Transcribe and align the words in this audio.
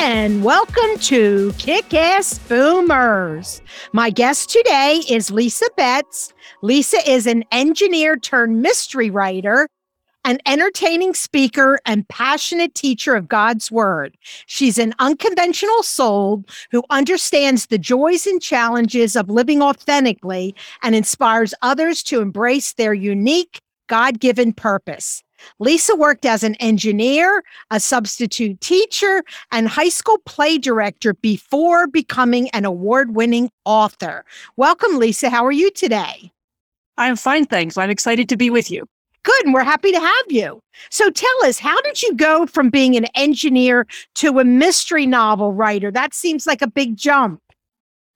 and 0.00 0.42
welcome 0.42 0.98
to 0.98 1.52
Kick 1.56 1.94
Ass 1.94 2.38
Boomers. 2.38 3.62
My 3.92 4.10
guest 4.10 4.50
today 4.50 5.02
is 5.08 5.30
Lisa 5.30 5.66
Betz. 5.76 6.32
Lisa 6.62 6.98
is 7.08 7.26
an 7.26 7.44
engineer 7.52 8.16
turned 8.16 8.60
mystery 8.62 9.10
writer, 9.10 9.68
an 10.24 10.38
entertaining 10.44 11.14
speaker, 11.14 11.78
and 11.86 12.08
passionate 12.08 12.74
teacher 12.74 13.14
of 13.14 13.28
God's 13.28 13.70
Word. 13.70 14.16
She's 14.46 14.78
an 14.78 14.92
unconventional 14.98 15.84
soul 15.84 16.44
who 16.72 16.82
understands 16.90 17.66
the 17.66 17.78
joys 17.78 18.26
and 18.26 18.42
challenges 18.42 19.14
of 19.14 19.30
living 19.30 19.62
authentically 19.62 20.54
and 20.82 20.96
inspires 20.96 21.54
others 21.62 22.02
to 22.04 22.20
embrace 22.20 22.72
their 22.72 22.94
unique 22.94 23.60
God 23.86 24.18
given 24.18 24.52
purpose. 24.52 25.22
Lisa 25.58 25.94
worked 25.96 26.24
as 26.24 26.42
an 26.42 26.54
engineer, 26.56 27.42
a 27.70 27.80
substitute 27.80 28.60
teacher, 28.60 29.22
and 29.52 29.68
high 29.68 29.88
school 29.88 30.18
play 30.26 30.58
director 30.58 31.14
before 31.14 31.86
becoming 31.86 32.48
an 32.50 32.64
award 32.64 33.14
winning 33.14 33.50
author. 33.64 34.24
Welcome, 34.56 34.98
Lisa. 34.98 35.30
How 35.30 35.44
are 35.44 35.52
you 35.52 35.70
today? 35.70 36.32
I'm 36.96 37.16
fine, 37.16 37.46
thanks. 37.46 37.78
I'm 37.78 37.90
excited 37.90 38.28
to 38.28 38.36
be 38.36 38.50
with 38.50 38.70
you. 38.70 38.86
Good, 39.22 39.44
and 39.44 39.52
we're 39.52 39.64
happy 39.64 39.92
to 39.92 40.00
have 40.00 40.24
you. 40.30 40.60
So 40.90 41.10
tell 41.10 41.44
us, 41.44 41.58
how 41.58 41.80
did 41.82 42.02
you 42.02 42.14
go 42.14 42.46
from 42.46 42.70
being 42.70 42.96
an 42.96 43.06
engineer 43.14 43.86
to 44.16 44.38
a 44.38 44.44
mystery 44.44 45.06
novel 45.06 45.52
writer? 45.52 45.90
That 45.90 46.14
seems 46.14 46.46
like 46.46 46.62
a 46.62 46.66
big 46.66 46.96
jump. 46.96 47.42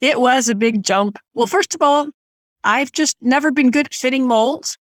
It 0.00 0.20
was 0.20 0.48
a 0.48 0.54
big 0.54 0.82
jump. 0.82 1.18
Well, 1.34 1.46
first 1.46 1.74
of 1.74 1.82
all, 1.82 2.08
I've 2.62 2.92
just 2.92 3.16
never 3.20 3.50
been 3.50 3.70
good 3.70 3.86
at 3.86 3.94
fitting 3.94 4.26
molds. 4.26 4.78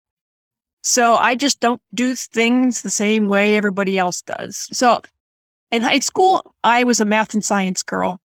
So 0.86 1.16
I 1.16 1.34
just 1.34 1.58
don't 1.58 1.82
do 1.94 2.14
things 2.14 2.82
the 2.82 2.90
same 2.90 3.26
way 3.26 3.56
everybody 3.56 3.98
else 3.98 4.22
does. 4.22 4.68
So 4.70 5.02
in 5.72 5.82
high 5.82 5.98
school, 5.98 6.54
I 6.62 6.84
was 6.84 7.00
a 7.00 7.04
math 7.04 7.34
and 7.34 7.44
science 7.44 7.82
girl. 7.82 8.20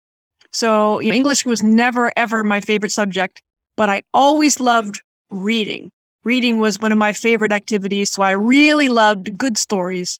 So 0.51 0.99
you 0.99 1.07
know, 1.09 1.15
English 1.15 1.45
was 1.45 1.63
never, 1.63 2.11
ever 2.17 2.43
my 2.43 2.59
favorite 2.59 2.91
subject, 2.91 3.41
but 3.77 3.87
I 3.87 4.03
always 4.13 4.59
loved 4.59 5.01
reading. 5.29 5.89
Reading 6.25 6.59
was 6.59 6.81
one 6.81 6.91
of 6.91 6.97
my 6.97 7.13
favorite 7.13 7.53
activities. 7.53 8.09
So 8.09 8.23
I 8.23 8.31
really 8.31 8.89
loved 8.89 9.37
good 9.37 9.57
stories. 9.57 10.19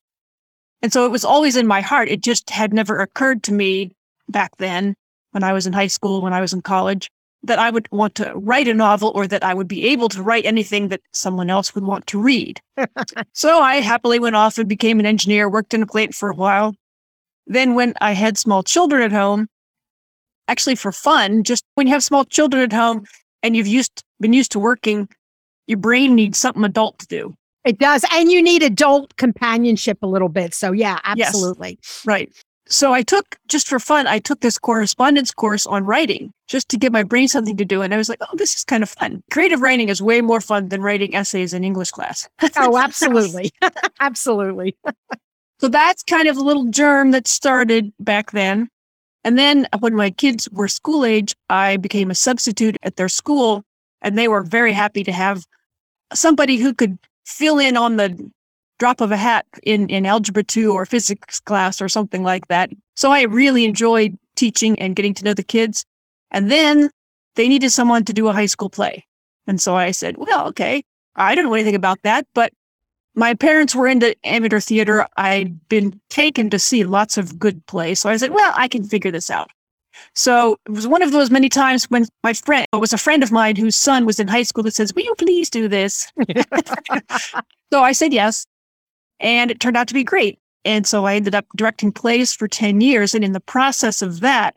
And 0.81 0.93
so 0.93 1.05
it 1.05 1.11
was 1.11 1.25
always 1.25 1.57
in 1.57 1.67
my 1.67 1.81
heart. 1.81 2.07
It 2.07 2.21
just 2.21 2.49
had 2.51 2.73
never 2.73 3.01
occurred 3.01 3.43
to 3.43 3.53
me 3.53 3.91
back 4.29 4.55
then 4.59 4.95
when 5.31 5.43
I 5.43 5.51
was 5.51 5.67
in 5.67 5.73
high 5.73 5.87
school, 5.87 6.21
when 6.21 6.31
I 6.31 6.39
was 6.39 6.53
in 6.53 6.61
college, 6.61 7.11
that 7.43 7.59
I 7.59 7.69
would 7.69 7.87
want 7.91 8.15
to 8.15 8.33
write 8.35 8.67
a 8.67 8.73
novel 8.73 9.11
or 9.15 9.25
that 9.27 9.43
I 9.43 9.53
would 9.53 9.67
be 9.67 9.85
able 9.87 10.09
to 10.09 10.21
write 10.21 10.45
anything 10.45 10.89
that 10.89 11.01
someone 11.13 11.49
else 11.49 11.73
would 11.73 11.85
want 11.85 12.05
to 12.07 12.21
read. 12.21 12.61
so 13.33 13.61
I 13.61 13.77
happily 13.77 14.19
went 14.19 14.35
off 14.35 14.57
and 14.57 14.67
became 14.67 14.99
an 14.99 15.05
engineer, 15.05 15.49
worked 15.49 15.73
in 15.73 15.81
a 15.81 15.87
plant 15.87 16.13
for 16.13 16.29
a 16.29 16.35
while. 16.35 16.75
Then, 17.47 17.73
when 17.73 17.93
I 18.01 18.11
had 18.11 18.37
small 18.37 18.61
children 18.61 19.01
at 19.01 19.11
home, 19.11 19.47
actually 20.47 20.75
for 20.75 20.91
fun, 20.91 21.43
just 21.43 21.63
when 21.75 21.87
you 21.87 21.93
have 21.93 22.03
small 22.03 22.25
children 22.25 22.61
at 22.61 22.73
home 22.73 23.05
and 23.41 23.55
you've 23.55 23.67
used 23.67 24.03
been 24.19 24.33
used 24.33 24.51
to 24.51 24.59
working, 24.59 25.07
your 25.67 25.77
brain 25.77 26.15
needs 26.15 26.37
something 26.37 26.63
adult 26.63 26.99
to 26.99 27.07
do. 27.07 27.35
It 27.65 27.77
does. 27.77 28.03
And 28.11 28.31
you 28.31 28.41
need 28.41 28.64
adult 28.64 29.15
companionship 29.17 29.99
a 30.02 30.08
little 30.08 30.30
bit. 30.30 30.53
So, 30.53 30.71
yeah, 30.71 30.99
absolutely. 31.03 31.80
Yes, 31.81 32.03
right. 32.05 32.45
So 32.69 32.93
I 32.93 33.02
took, 33.02 33.37
just 33.47 33.67
for 33.67 33.80
fun, 33.80 34.05
I 34.05 34.19
took 34.19 34.41
this 34.41 34.59
correspondence 34.59 35.31
course 35.31 35.65
on 35.65 35.85
writing 35.85 36.31
just 36.47 36.69
to 36.69 36.77
give 36.77 36.93
my 36.93 37.02
brain 37.02 37.27
something 37.27 37.57
to 37.57 37.65
do. 37.65 37.81
And 37.81 37.93
I 37.93 37.97
was 37.97 38.09
like, 38.09 38.19
oh, 38.21 38.35
this 38.35 38.55
is 38.55 38.63
kind 38.63 38.83
of 38.83 38.89
fun. 38.89 39.23
Creative 39.31 39.59
writing 39.59 39.89
is 39.89 40.03
way 40.03 40.21
more 40.21 40.39
fun 40.39 40.69
than 40.69 40.81
writing 40.81 41.15
essays 41.15 41.53
in 41.53 41.63
English 41.63 41.89
class. 41.89 42.29
oh, 42.58 42.77
absolutely. 42.77 43.52
absolutely. 43.99 44.77
so 45.59 45.67
that's 45.67 46.03
kind 46.03 46.27
of 46.27 46.37
a 46.37 46.41
little 46.41 46.65
germ 46.65 47.09
that 47.11 47.27
started 47.27 47.91
back 47.99 48.31
then. 48.31 48.69
And 49.23 49.37
then 49.37 49.67
when 49.79 49.95
my 49.95 50.11
kids 50.11 50.47
were 50.52 50.67
school 50.67 51.05
age, 51.05 51.35
I 51.49 51.77
became 51.77 52.11
a 52.11 52.15
substitute 52.15 52.77
at 52.83 52.97
their 52.97 53.09
school 53.09 53.63
and 54.02 54.17
they 54.17 54.27
were 54.27 54.43
very 54.43 54.73
happy 54.73 55.03
to 55.03 55.11
have 55.11 55.43
somebody 56.13 56.58
who 56.58 56.73
could 56.73 56.99
fill 57.25 57.58
in 57.58 57.77
on 57.77 57.97
the 57.97 58.31
drop 58.79 59.01
of 59.01 59.11
a 59.11 59.17
hat 59.17 59.45
in, 59.63 59.89
in 59.89 60.05
algebra 60.05 60.43
two 60.43 60.73
or 60.73 60.85
physics 60.85 61.39
class 61.39 61.81
or 61.81 61.89
something 61.89 62.23
like 62.23 62.47
that. 62.47 62.71
So 62.95 63.11
I 63.11 63.23
really 63.23 63.65
enjoyed 63.65 64.17
teaching 64.35 64.79
and 64.79 64.95
getting 64.95 65.13
to 65.15 65.25
know 65.25 65.33
the 65.33 65.43
kids. 65.43 65.85
And 66.31 66.49
then 66.49 66.89
they 67.35 67.47
needed 67.47 67.71
someone 67.71 68.05
to 68.05 68.13
do 68.13 68.27
a 68.27 68.33
high 68.33 68.47
school 68.47 68.69
play. 68.69 69.05
And 69.47 69.61
so 69.61 69.75
I 69.75 69.91
said, 69.91 70.17
well, 70.17 70.47
okay, 70.47 70.83
I 71.15 71.35
don't 71.35 71.45
know 71.45 71.53
anything 71.53 71.75
about 71.75 71.99
that, 72.03 72.25
but 72.33 72.51
my 73.15 73.33
parents 73.33 73.75
were 73.75 73.87
into 73.87 74.15
amateur 74.23 74.59
theater. 74.59 75.05
I'd 75.17 75.67
been 75.67 75.99
taken 76.09 76.49
to 76.51 76.59
see 76.59 76.83
lots 76.83 77.17
of 77.17 77.37
good 77.37 77.65
plays. 77.65 77.99
So 77.99 78.09
I 78.09 78.17
said, 78.17 78.31
well, 78.31 78.53
I 78.55 78.67
can 78.67 78.83
figure 78.83 79.11
this 79.11 79.29
out. 79.29 79.49
So 80.15 80.57
it 80.65 80.71
was 80.71 80.87
one 80.87 81.01
of 81.01 81.11
those 81.11 81.29
many 81.29 81.49
times 81.49 81.85
when 81.85 82.05
my 82.23 82.33
friend 82.33 82.65
it 82.71 82.77
was 82.77 82.93
a 82.93 82.97
friend 82.97 83.23
of 83.23 83.31
mine 83.31 83.55
whose 83.55 83.75
son 83.75 84.05
was 84.05 84.19
in 84.19 84.27
high 84.27 84.43
school 84.43 84.63
that 84.63 84.73
says, 84.73 84.93
Will 84.93 85.03
you 85.03 85.15
please 85.17 85.49
do 85.49 85.67
this? 85.67 86.11
so 87.73 87.81
I 87.81 87.91
said 87.91 88.13
yes. 88.13 88.45
And 89.19 89.52
it 89.52 89.59
turned 89.59 89.77
out 89.77 89.87
to 89.89 89.93
be 89.93 90.03
great. 90.03 90.39
And 90.65 90.85
so 90.85 91.05
I 91.05 91.15
ended 91.15 91.35
up 91.35 91.45
directing 91.55 91.91
plays 91.91 92.33
for 92.33 92.47
10 92.47 92.81
years. 92.81 93.15
And 93.15 93.23
in 93.23 93.31
the 93.31 93.39
process 93.39 94.02
of 94.02 94.19
that, 94.19 94.55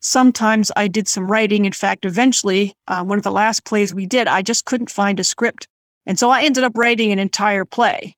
sometimes 0.00 0.70
I 0.76 0.88
did 0.88 1.08
some 1.08 1.30
writing. 1.30 1.64
In 1.64 1.72
fact, 1.72 2.04
eventually, 2.04 2.74
uh, 2.88 3.04
one 3.04 3.18
of 3.18 3.24
the 3.24 3.32
last 3.32 3.64
plays 3.64 3.94
we 3.94 4.06
did, 4.06 4.28
I 4.28 4.42
just 4.42 4.64
couldn't 4.64 4.90
find 4.90 5.18
a 5.18 5.24
script. 5.24 5.68
And 6.06 6.18
so 6.18 6.30
I 6.30 6.42
ended 6.42 6.64
up 6.64 6.76
writing 6.76 7.12
an 7.12 7.18
entire 7.18 7.64
play. 7.64 8.14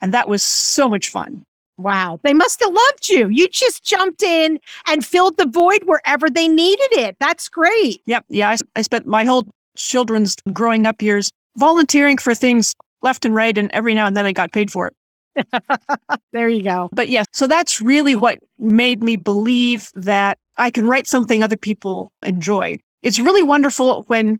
And 0.00 0.12
that 0.12 0.28
was 0.28 0.42
so 0.42 0.88
much 0.88 1.08
fun. 1.08 1.44
Wow. 1.78 2.20
They 2.22 2.34
must 2.34 2.60
have 2.60 2.72
loved 2.72 3.08
you. 3.08 3.28
You 3.28 3.48
just 3.48 3.84
jumped 3.84 4.22
in 4.22 4.60
and 4.86 5.04
filled 5.04 5.36
the 5.36 5.46
void 5.46 5.82
wherever 5.84 6.28
they 6.28 6.48
needed 6.48 6.92
it. 6.92 7.16
That's 7.18 7.48
great. 7.48 8.02
Yep. 8.06 8.26
Yeah. 8.28 8.50
I, 8.50 8.56
I 8.76 8.82
spent 8.82 9.06
my 9.06 9.24
whole 9.24 9.46
children's 9.76 10.36
growing 10.52 10.86
up 10.86 11.00
years 11.00 11.30
volunteering 11.56 12.18
for 12.18 12.34
things 12.34 12.74
left 13.00 13.24
and 13.24 13.34
right. 13.34 13.56
And 13.56 13.70
every 13.72 13.94
now 13.94 14.06
and 14.06 14.16
then 14.16 14.26
I 14.26 14.32
got 14.32 14.52
paid 14.52 14.70
for 14.70 14.86
it. 14.88 14.94
there 16.32 16.48
you 16.48 16.62
go. 16.62 16.88
But 16.92 17.08
yes, 17.08 17.26
yeah, 17.28 17.36
so 17.36 17.46
that's 17.46 17.80
really 17.80 18.16
what 18.16 18.38
made 18.58 19.02
me 19.02 19.16
believe 19.16 19.90
that 19.94 20.38
I 20.56 20.70
can 20.70 20.86
write 20.86 21.06
something 21.06 21.42
other 21.42 21.56
people 21.56 22.12
enjoy. 22.22 22.78
It's 23.02 23.18
really 23.18 23.42
wonderful 23.42 24.04
when 24.06 24.38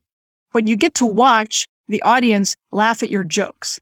when 0.52 0.66
you 0.66 0.76
get 0.76 0.94
to 0.94 1.06
watch 1.06 1.66
the 1.88 2.02
audience 2.02 2.56
laugh 2.70 3.02
at 3.02 3.10
your 3.10 3.24
jokes. 3.24 3.80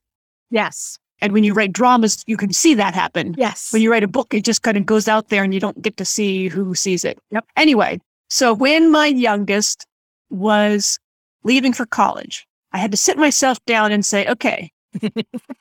Yes. 0.50 0.98
And 1.20 1.32
when 1.32 1.44
you 1.44 1.52
write 1.52 1.72
dramas, 1.72 2.24
you 2.26 2.36
can 2.36 2.52
see 2.52 2.74
that 2.74 2.94
happen. 2.94 3.34
Yes. 3.36 3.72
When 3.72 3.82
you 3.82 3.90
write 3.90 4.02
a 4.02 4.08
book, 4.08 4.32
it 4.32 4.44
just 4.44 4.62
kind 4.62 4.76
of 4.76 4.86
goes 4.86 5.06
out 5.06 5.28
there 5.28 5.44
and 5.44 5.52
you 5.52 5.60
don't 5.60 5.82
get 5.82 5.96
to 5.98 6.04
see 6.04 6.48
who 6.48 6.74
sees 6.74 7.04
it. 7.04 7.18
Yep. 7.30 7.44
Anyway, 7.56 8.00
so 8.30 8.54
when 8.54 8.90
my 8.90 9.06
youngest 9.06 9.86
was 10.30 10.98
leaving 11.44 11.72
for 11.72 11.84
college, 11.84 12.46
I 12.72 12.78
had 12.78 12.90
to 12.92 12.96
sit 12.96 13.18
myself 13.18 13.62
down 13.66 13.92
and 13.92 14.06
say, 14.06 14.26
okay, 14.28 14.70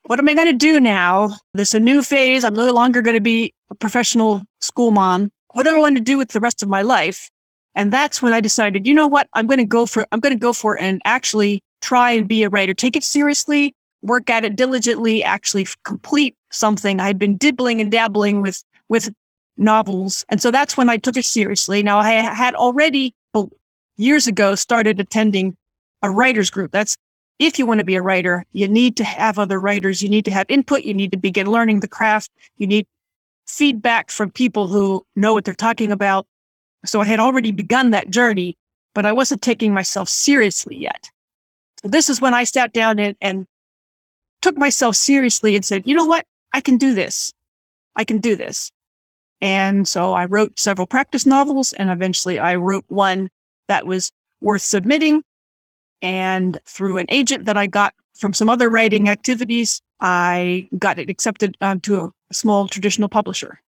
what 0.04 0.20
am 0.20 0.28
I 0.28 0.34
going 0.34 0.48
to 0.48 0.54
do 0.54 0.80
now? 0.80 1.36
This 1.54 1.70
is 1.70 1.76
a 1.76 1.80
new 1.80 2.02
phase. 2.02 2.44
I'm 2.44 2.54
no 2.54 2.72
longer 2.72 3.02
going 3.02 3.16
to 3.16 3.22
be 3.22 3.54
a 3.70 3.76
professional 3.76 4.44
school 4.62 4.92
mom. 4.92 5.32
What 5.54 5.64
do 5.64 5.76
I 5.76 5.80
want 5.80 5.98
to 5.98 6.04
do 6.04 6.18
with 6.18 6.30
the 6.30 6.40
rest 6.40 6.64
of 6.64 6.70
my 6.70 6.82
life? 6.82 7.30
And 7.76 7.94
that's 7.94 8.22
when 8.22 8.34
I 8.34 8.42
decided, 8.42 8.88
you 8.88 8.94
know 8.94 9.08
what? 9.08 9.28
I'm 9.34 9.48
going 9.48 9.60
to 9.60 9.66
go 9.66 9.86
for, 9.86 10.06
I'm 10.12 10.20
going 10.20 10.34
to 10.34 10.40
go 10.40 10.54
for 10.54 10.80
and 10.80 11.02
actually 11.06 11.62
try 11.82 12.12
and 12.12 12.28
be 12.28 12.44
a 12.44 12.50
writer. 12.50 12.74
Take 12.74 12.96
it 12.96 13.04
seriously, 13.04 13.74
work 14.02 14.30
at 14.30 14.44
it 14.44 14.56
diligently, 14.56 15.24
actually 15.24 15.68
complete 15.86 16.36
something. 16.52 17.00
I'd 17.00 17.20
been 17.20 17.38
dibbling 17.38 17.80
and 17.80 17.92
dabbling 17.92 18.42
with, 18.42 18.64
with 18.90 19.14
novels. 19.58 20.26
And 20.30 20.42
so 20.42 20.52
that's 20.52 20.76
when 20.76 20.90
I 20.90 20.98
took 20.98 21.18
it 21.18 21.26
seriously. 21.26 21.84
Now 21.84 22.00
I 22.00 22.12
had 22.12 22.56
already 22.56 23.14
oh, 23.34 23.50
years 23.98 24.28
ago 24.28 24.56
started 24.56 25.00
attending 25.00 25.56
a 26.02 26.10
writers 26.10 26.50
group. 26.50 26.72
That's 26.72 26.98
if 27.40 27.58
you 27.58 27.66
want 27.66 27.80
to 27.80 27.86
be 27.86 27.96
a 27.96 28.02
writer, 28.02 28.46
you 28.52 28.68
need 28.68 28.98
to 28.98 29.04
have 29.04 29.40
other 29.40 29.60
writers. 29.60 30.04
You 30.04 30.10
need 30.10 30.26
to 30.26 30.32
have 30.32 30.46
input. 30.50 30.84
You 30.84 30.94
need 30.94 31.12
to 31.12 31.18
begin 31.18 31.48
learning 31.48 31.80
the 31.80 31.88
craft. 31.88 32.32
You 32.58 32.68
need 32.68 32.86
feedback 33.48 34.12
from 34.12 34.30
people 34.30 34.68
who 34.68 35.06
know 35.16 35.34
what 35.34 35.46
they're 35.46 35.54
talking 35.54 35.92
about. 35.92 36.28
So 36.86 37.02
I 37.02 37.06
had 37.06 37.20
already 37.20 37.52
begun 37.52 37.92
that 37.92 38.10
journey, 38.10 38.58
but 38.94 39.06
I 39.06 39.14
wasn't 39.14 39.42
taking 39.42 39.74
myself 39.74 40.10
seriously 40.10 40.78
yet. 40.78 41.10
So 41.82 41.88
this 41.88 42.10
is 42.10 42.22
when 42.22 42.34
I 42.34 42.44
sat 42.44 42.74
down 42.74 43.00
and, 43.00 43.16
and 43.22 43.48
took 44.42 44.58
myself 44.58 44.96
seriously 44.96 45.56
and 45.56 45.64
said, 45.64 45.84
you 45.86 45.96
know 45.96 46.06
what? 46.06 46.26
I 46.54 46.62
can 46.62 46.78
do 46.78 46.94
this. 46.94 47.32
I 47.96 48.04
can 48.04 48.20
do 48.20 48.36
this. 48.36 48.72
And 49.42 49.88
so 49.88 50.14
I 50.14 50.26
wrote 50.26 50.60
several 50.60 50.88
practice 50.88 51.26
novels 51.26 51.72
and 51.74 51.90
eventually 51.90 52.40
I 52.40 52.56
wrote 52.56 52.84
one 52.88 53.30
that 53.68 53.86
was 53.86 54.12
worth 54.42 54.62
submitting. 54.62 55.24
And 56.02 56.60
through 56.66 56.98
an 56.98 57.06
agent 57.10 57.46
that 57.46 57.58
I 57.58 57.68
got 57.68 57.94
from 58.16 58.34
some 58.34 58.50
other 58.50 58.70
writing 58.70 59.10
activities, 59.10 59.82
I 60.00 60.68
got 60.78 61.00
it 61.00 61.10
accepted 61.10 61.58
um, 61.62 61.80
to 61.82 62.14
a 62.30 62.34
small 62.34 62.68
traditional 62.68 63.10
publisher. 63.10 63.62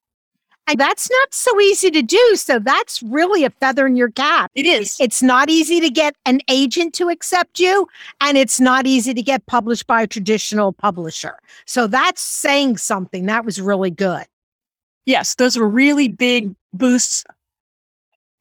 And 0.68 0.80
that's 0.80 1.10
not 1.10 1.34
so 1.34 1.60
easy 1.60 1.92
to 1.92 2.02
do. 2.02 2.36
So 2.36 2.60
that's 2.60 3.02
really 3.04 3.44
a 3.44 3.50
feather 3.50 3.88
in 3.88 3.96
your 3.96 4.12
cap. 4.12 4.52
It 4.56 4.66
is. 4.66 4.96
It's 5.00 5.22
not 5.22 5.50
easy 5.50 5.82
to 5.82 5.90
get 5.90 6.16
an 6.26 6.40
agent 6.48 6.94
to 6.96 7.10
accept 7.10 7.60
you, 7.60 7.88
and 8.22 8.38
it's 8.38 8.60
not 8.60 8.86
easy 8.86 9.14
to 9.14 9.22
get 9.22 9.46
published 9.48 9.88
by 9.88 10.04
a 10.04 10.08
traditional 10.08 10.72
publisher. 10.72 11.38
So 11.66 11.88
that's 11.88 12.22
saying 12.22 12.78
something. 12.78 13.26
That 13.26 13.44
was 13.44 13.60
really 13.60 13.92
good. 13.92 14.26
Yes, 15.06 15.36
those 15.36 15.58
were 15.58 15.68
really 15.68 16.08
big 16.08 16.56
boosts, 16.74 17.26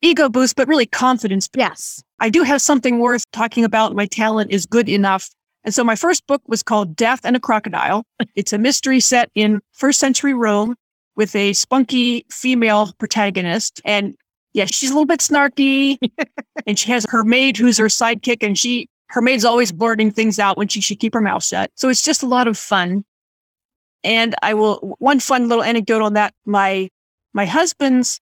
ego 0.03 0.29
boosts, 0.29 0.55
but 0.55 0.69
really 0.69 0.87
confidence. 0.87 1.49
Yes. 1.57 2.05
I 2.21 2.29
do 2.29 2.43
have 2.43 2.61
something 2.61 2.99
worth 2.99 3.25
talking 3.33 3.65
about. 3.65 3.95
My 3.95 4.07
talent 4.07 4.51
is 4.51 4.67
good 4.67 4.89
enough. 4.89 5.31
And 5.65 5.75
so 5.75 5.83
my 5.83 5.97
first 5.97 6.27
book 6.27 6.43
was 6.47 6.63
called 6.63 6.95
Death 6.95 7.21
and 7.25 7.35
a 7.35 7.41
Crocodile. 7.41 8.05
It's 8.35 8.53
a 8.53 8.59
mystery 8.59 9.01
set 9.01 9.31
in 9.35 9.61
first 9.73 9.99
century 9.99 10.35
Rome 10.35 10.77
with 11.17 11.35
a 11.35 11.55
spunky 11.55 12.25
female 12.31 12.93
protagonist. 12.99 13.81
And 13.85 14.15
yeah, 14.53 14.67
she's 14.67 14.91
a 14.91 14.93
little 14.93 15.07
bit 15.07 15.21
snarky 15.21 15.99
and 16.67 16.79
she 16.79 16.91
has 16.93 17.07
her 17.09 17.25
maid 17.25 17.57
who's 17.57 17.79
her 17.79 17.87
sidekick 17.87 18.43
and 18.43 18.59
she, 18.59 18.89
her 19.09 19.23
maid's 19.23 19.45
always 19.45 19.73
blurting 19.73 20.11
things 20.11 20.39
out 20.39 20.57
when 20.57 20.69
she 20.69 20.81
should 20.81 21.01
keep 21.01 21.15
her 21.15 21.21
mouth 21.21 21.45
shut. 21.45 21.71
So 21.75 21.89
it's 21.89 22.03
just 22.03 22.23
a 22.23 22.27
lot 22.27 22.49
of 22.49 22.57
fun. 22.57 23.05
And 24.03 24.35
I 24.43 24.55
will, 24.55 24.97
one 24.99 25.21
fun 25.21 25.49
little 25.49 25.65
anecdote 25.65 26.03
on 26.03 26.15
that. 26.15 26.33
My, 26.47 26.89
my 27.35 27.45
husband's 27.45 28.21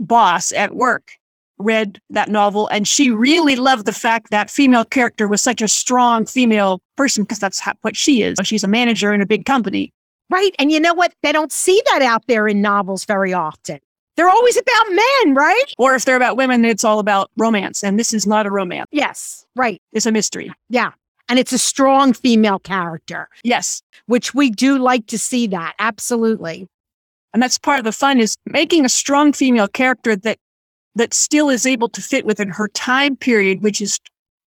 boss 0.00 0.52
at 0.52 0.74
work 0.74 1.12
read 1.58 2.00
that 2.10 2.28
novel 2.28 2.68
and 2.68 2.86
she 2.86 3.10
really 3.10 3.56
loved 3.56 3.86
the 3.86 3.92
fact 3.92 4.30
that 4.30 4.50
female 4.50 4.84
character 4.84 5.26
was 5.26 5.40
such 5.40 5.62
a 5.62 5.68
strong 5.68 6.26
female 6.26 6.80
person 6.96 7.24
because 7.24 7.38
that's 7.38 7.60
how, 7.60 7.72
what 7.82 7.96
she 7.96 8.22
is. 8.22 8.38
She's 8.44 8.64
a 8.64 8.68
manager 8.68 9.12
in 9.12 9.20
a 9.20 9.26
big 9.26 9.44
company. 9.44 9.92
Right. 10.28 10.54
And 10.58 10.72
you 10.72 10.80
know 10.80 10.94
what? 10.94 11.12
They 11.22 11.32
don't 11.32 11.52
see 11.52 11.80
that 11.92 12.02
out 12.02 12.24
there 12.26 12.48
in 12.48 12.60
novels 12.60 13.04
very 13.04 13.32
often. 13.32 13.78
They're 14.16 14.28
always 14.28 14.56
about 14.56 14.86
men, 14.88 15.34
right? 15.34 15.74
Or 15.78 15.94
if 15.94 16.04
they're 16.04 16.16
about 16.16 16.36
women, 16.36 16.64
it's 16.64 16.84
all 16.84 16.98
about 16.98 17.30
romance. 17.36 17.84
And 17.84 17.98
this 17.98 18.14
is 18.14 18.26
not 18.26 18.46
a 18.46 18.50
romance. 18.50 18.88
Yes. 18.90 19.46
Right. 19.54 19.80
It's 19.92 20.06
a 20.06 20.12
mystery. 20.12 20.50
Yeah. 20.68 20.92
And 21.28 21.38
it's 21.38 21.52
a 21.52 21.58
strong 21.58 22.12
female 22.12 22.58
character. 22.58 23.28
Yes. 23.44 23.82
Which 24.06 24.34
we 24.34 24.50
do 24.50 24.78
like 24.78 25.06
to 25.08 25.18
see 25.18 25.46
that. 25.48 25.74
Absolutely. 25.78 26.66
And 27.34 27.42
that's 27.42 27.58
part 27.58 27.78
of 27.78 27.84
the 27.84 27.92
fun 27.92 28.18
is 28.18 28.36
making 28.46 28.86
a 28.86 28.88
strong 28.88 29.32
female 29.32 29.68
character 29.68 30.16
that 30.16 30.38
that 30.96 31.14
still 31.14 31.48
is 31.48 31.66
able 31.66 31.88
to 31.90 32.00
fit 32.00 32.24
within 32.24 32.48
her 32.48 32.68
time 32.68 33.16
period, 33.16 33.62
which 33.62 33.80
is 33.80 34.00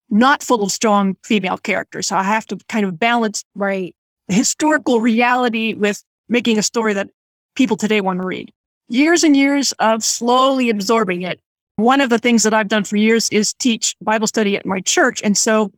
not 0.10 0.44
full 0.44 0.64
of 0.64 0.72
strong 0.72 1.16
female 1.24 1.58
characters. 1.58 2.08
So 2.08 2.18
I 2.18 2.24
have 2.24 2.46
to 2.48 2.58
kind 2.68 2.86
of 2.86 3.00
balance 3.00 3.46
right 3.56 3.96
historical 4.28 5.00
reality 5.02 5.74
with 5.74 6.04
making 6.28 6.58
a 6.58 6.64
story 6.64 6.94
that 6.94 7.10
people 7.56 7.78
today 7.78 8.02
want 8.02 8.22
to 8.22 8.28
read. 8.28 8.52
Years 8.90 9.24
and 9.24 9.38
years 9.38 9.72
of 9.74 10.04
slowly 10.04 10.70
absorbing 10.70 11.22
it. 11.22 11.40
One 11.78 12.02
of 12.02 12.10
the 12.10 12.20
things 12.20 12.44
that 12.44 12.54
I've 12.54 12.68
done 12.68 12.84
for 12.84 12.98
years 12.98 13.30
is 13.30 13.54
teach 13.54 13.96
Bible 14.02 14.28
study 14.28 14.58
at 14.58 14.66
my 14.66 14.82
church. 14.82 15.22
And 15.24 15.38
so 15.38 15.72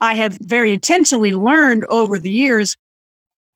I 0.00 0.14
have 0.14 0.38
very 0.40 0.72
intentionally 0.72 1.32
learned 1.32 1.84
over 1.86 2.18
the 2.18 2.30
years 2.30 2.76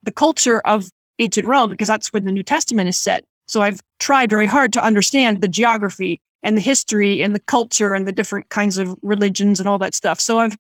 the 0.03 0.13
culture 0.13 0.61
of 0.61 0.89
ancient 1.19 1.47
Rome 1.47 1.71
because 1.71 1.89
that's 1.89 2.13
where 2.13 2.21
the 2.21 2.33
New 2.33 2.43
Testament 2.43 2.89
is 2.89 2.97
set. 2.97 3.25
So 3.47 3.63
I've 3.63 3.81
tried 3.99 4.31
very 4.31 4.47
hard 4.47 4.73
to 4.75 4.85
understand 4.85 5.41
the 5.41 5.49
geography 5.49 6.21
and 6.43 6.57
the 6.57 6.61
history 6.61 7.23
and 7.23 7.35
the 7.35 7.41
culture 7.41 7.95
and 7.95 8.07
the 8.07 8.13
different 8.13 8.49
kinds 8.49 8.79
of 8.79 8.97
religions 9.03 9.61
and 9.61 9.69
all 9.69 9.79
that 9.79 9.95
stuff. 9.95 10.21
So 10.21 10.39
I've 10.39 10.57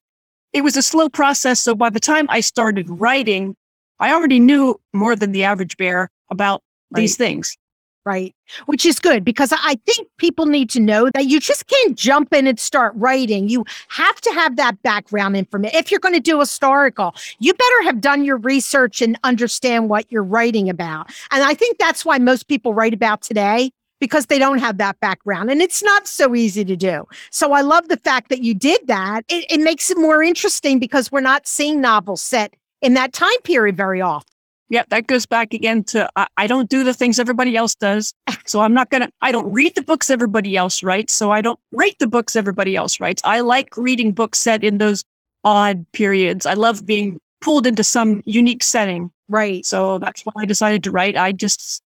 it 0.53 0.63
was 0.63 0.77
a 0.77 0.83
slow 0.83 1.09
process. 1.09 1.61
So 1.61 1.75
by 1.75 1.91
the 1.91 2.01
time 2.01 2.27
I 2.31 2.41
started 2.41 2.89
writing, 2.89 3.57
I 3.99 4.13
already 4.13 4.39
knew 4.39 4.81
more 4.93 5.17
than 5.17 5.33
the 5.33 5.45
average 5.45 5.77
bear 5.77 6.11
about 6.31 6.63
right. 6.91 7.01
these 7.01 7.17
things. 7.17 7.57
Right. 8.07 8.35
Which 8.67 8.85
is 8.85 9.01
good 9.01 9.25
because 9.25 9.51
I 9.51 9.77
think 9.87 10.09
people 10.19 10.45
need 10.45 10.69
to 10.71 10.81
know 10.81 11.09
that 11.15 11.25
you 11.25 11.41
just 11.41 11.67
can't 11.67 11.97
jump 11.97 12.35
in 12.35 12.47
and 12.47 12.61
start 12.61 12.93
writing. 12.97 13.49
You 13.49 13.65
have 13.89 14.21
to 14.21 14.31
have 14.33 14.57
that 14.57 14.83
background 14.83 15.37
information. 15.37 15.79
If 15.79 15.91
you're 15.91 16.01
going 16.01 16.15
to 16.15 16.21
do 16.21 16.39
historical, 16.39 17.15
you 17.39 17.55
better 17.55 17.83
have 17.85 18.03
done 18.03 18.23
your 18.23 18.37
research 18.37 19.01
and 19.01 19.19
understand 19.25 19.89
what 19.89 20.05
you're 20.13 20.23
writing 20.23 20.69
about. 20.69 21.13
And 21.31 21.43
I 21.43 21.55
think 21.55 21.79
that's 21.79 22.05
why 22.05 22.19
most 22.19 22.47
people 22.47 22.75
write 22.75 22.93
about 22.93 23.23
today 23.23 23.71
because 24.01 24.27
they 24.27 24.39
don't 24.39 24.59
have 24.59 24.77
that 24.77 25.01
background 25.01 25.51
and 25.51 25.63
it's 25.63 25.83
not 25.83 26.07
so 26.07 26.35
easy 26.35 26.63
to 26.63 26.77
do. 26.77 27.07
So 27.31 27.53
I 27.53 27.63
love 27.63 27.89
the 27.89 27.97
fact 27.97 28.29
that 28.29 28.43
you 28.43 28.53
did 28.53 28.87
that. 28.87 29.25
It, 29.31 29.47
it 29.51 29.61
makes 29.61 29.91
it 29.91 29.97
more 29.97 30.23
interesting 30.23 30.79
because 30.79 31.11
we're 31.11 31.21
not 31.21 31.47
seeing 31.47 31.81
novels 31.81 32.21
set 32.21 32.53
in 32.83 32.93
that 32.95 33.15
time 33.15 33.41
period 33.45 33.79
very 33.79 34.03
often. 34.03 34.34
Yeah, 34.71 34.85
that 34.89 35.07
goes 35.07 35.27
back 35.27 35.53
again 35.53 35.85
to 35.85 36.09
I, 36.17 36.27
I 36.37 36.47
don't 36.47 36.71
do 36.71 36.85
the 36.85 36.95
things 36.95 37.19
everybody 37.19 37.57
else 37.57 37.75
does. 37.75 38.15
So 38.47 38.61
I'm 38.61 38.75
not 38.75 38.91
going 38.91 39.03
to, 39.03 39.11
I 39.21 39.31
don't 39.33 39.51
read 39.53 39.75
the 39.75 39.83
books 39.83 40.11
everybody 40.11 40.57
else 40.57 40.83
writes. 40.83 41.13
So 41.13 41.31
I 41.31 41.41
don't 41.41 41.61
write 41.73 41.99
the 41.99 42.07
books 42.07 42.37
everybody 42.37 42.77
else 42.77 43.01
writes. 43.01 43.23
I 43.25 43.41
like 43.41 43.77
reading 43.77 44.13
books 44.13 44.39
set 44.39 44.65
in 44.65 44.79
those 44.79 45.05
odd 45.45 45.85
periods. 45.93 46.47
I 46.47 46.55
love 46.55 46.87
being 46.87 47.21
pulled 47.41 47.67
into 47.67 47.85
some 47.85 48.23
unique 48.25 48.63
setting. 48.63 49.11
Right. 49.29 49.65
So 49.65 49.99
that's 49.99 50.23
why 50.23 50.33
I 50.43 50.45
decided 50.45 50.83
to 50.85 50.91
write. 50.91 51.17
I 51.17 51.33
just, 51.33 51.83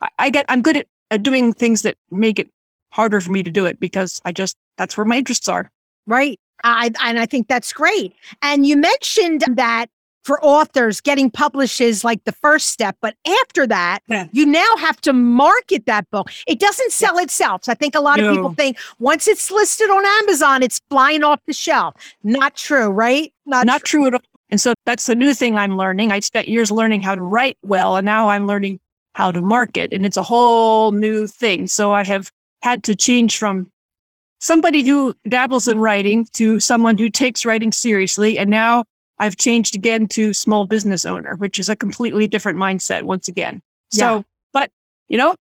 I, 0.00 0.08
I 0.18 0.30
get, 0.30 0.46
I'm 0.48 0.62
good 0.62 0.76
at 0.76 0.86
uh, 1.10 1.16
doing 1.16 1.52
things 1.52 1.82
that 1.82 1.96
make 2.10 2.38
it 2.38 2.48
harder 2.90 3.20
for 3.20 3.32
me 3.32 3.42
to 3.42 3.50
do 3.50 3.66
it 3.66 3.80
because 3.80 4.20
I 4.24 4.32
just 4.32 4.56
that's 4.76 4.96
where 4.96 5.04
my 5.04 5.18
interests 5.18 5.48
are. 5.48 5.70
Right. 6.06 6.38
I 6.64 6.90
and 7.00 7.18
I 7.18 7.26
think 7.26 7.48
that's 7.48 7.72
great. 7.72 8.14
And 8.42 8.66
you 8.66 8.76
mentioned 8.76 9.44
that 9.56 9.86
for 10.24 10.42
authors 10.44 11.00
getting 11.00 11.30
published 11.30 11.80
is 11.80 12.04
like 12.04 12.22
the 12.24 12.32
first 12.32 12.68
step 12.68 12.96
but 13.00 13.14
after 13.42 13.66
that 13.66 14.00
yeah. 14.08 14.26
you 14.32 14.46
now 14.46 14.76
have 14.78 15.00
to 15.00 15.12
market 15.12 15.86
that 15.86 16.08
book 16.10 16.30
it 16.46 16.58
doesn't 16.58 16.92
sell 16.92 17.16
yeah. 17.16 17.22
itself 17.22 17.64
so 17.64 17.72
i 17.72 17.74
think 17.74 17.94
a 17.94 18.00
lot 18.00 18.18
no. 18.18 18.28
of 18.28 18.34
people 18.34 18.52
think 18.54 18.76
once 18.98 19.26
it's 19.26 19.50
listed 19.50 19.90
on 19.90 20.04
amazon 20.22 20.62
it's 20.62 20.80
flying 20.90 21.22
off 21.22 21.40
the 21.46 21.52
shelf 21.52 21.94
not 22.22 22.54
true 22.56 22.88
right 22.88 23.32
not, 23.46 23.66
not 23.66 23.84
true. 23.84 24.00
true 24.00 24.06
at 24.08 24.14
all 24.14 24.20
and 24.50 24.60
so 24.60 24.74
that's 24.86 25.06
the 25.06 25.14
new 25.14 25.34
thing 25.34 25.56
i'm 25.56 25.76
learning 25.76 26.12
i 26.12 26.20
spent 26.20 26.48
years 26.48 26.70
learning 26.70 27.00
how 27.00 27.14
to 27.14 27.22
write 27.22 27.58
well 27.62 27.96
and 27.96 28.04
now 28.04 28.28
i'm 28.28 28.46
learning 28.46 28.78
how 29.14 29.30
to 29.30 29.42
market. 29.42 29.92
And 29.92 30.06
it's 30.06 30.16
a 30.16 30.22
whole 30.22 30.92
new 30.92 31.26
thing. 31.26 31.66
So 31.66 31.92
I 31.92 32.04
have 32.04 32.30
had 32.62 32.82
to 32.84 32.94
change 32.94 33.38
from 33.38 33.70
somebody 34.40 34.82
who 34.82 35.14
dabbles 35.28 35.68
in 35.68 35.78
writing 35.78 36.26
to 36.32 36.60
someone 36.60 36.98
who 36.98 37.10
takes 37.10 37.44
writing 37.44 37.72
seriously. 37.72 38.38
And 38.38 38.50
now 38.50 38.84
I've 39.22 39.36
changed 39.36 39.76
again 39.76 40.08
to 40.08 40.32
small 40.32 40.66
business 40.66 41.06
owner, 41.06 41.36
which 41.36 41.60
is 41.60 41.68
a 41.68 41.76
completely 41.76 42.26
different 42.26 42.58
mindset 42.58 43.04
once 43.04 43.28
again. 43.28 43.62
So, 43.92 44.16
yeah. 44.16 44.22
but 44.52 44.70
you 45.06 45.16
know, 45.16 45.36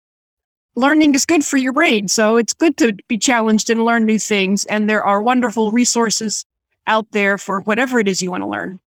learning 0.75 1.15
is 1.15 1.25
good 1.25 1.45
for 1.45 1.55
your 1.55 1.71
brain. 1.71 2.09
So 2.09 2.36
it's 2.36 2.53
good 2.53 2.75
to 2.75 2.98
be 3.07 3.17
challenged 3.17 3.69
and 3.69 3.86
learn 3.86 4.05
new 4.05 4.19
things. 4.19 4.65
And 4.65 4.89
there 4.89 5.01
are 5.01 5.21
wonderful 5.21 5.71
resources 5.71 6.45
out 6.88 7.07
there 7.12 7.38
for 7.38 7.62
whatever 7.62 8.01
it 8.01 8.09
is 8.09 8.21
you 8.21 8.31
want 8.31 8.43
to 8.43 8.48
learn. 8.48 8.81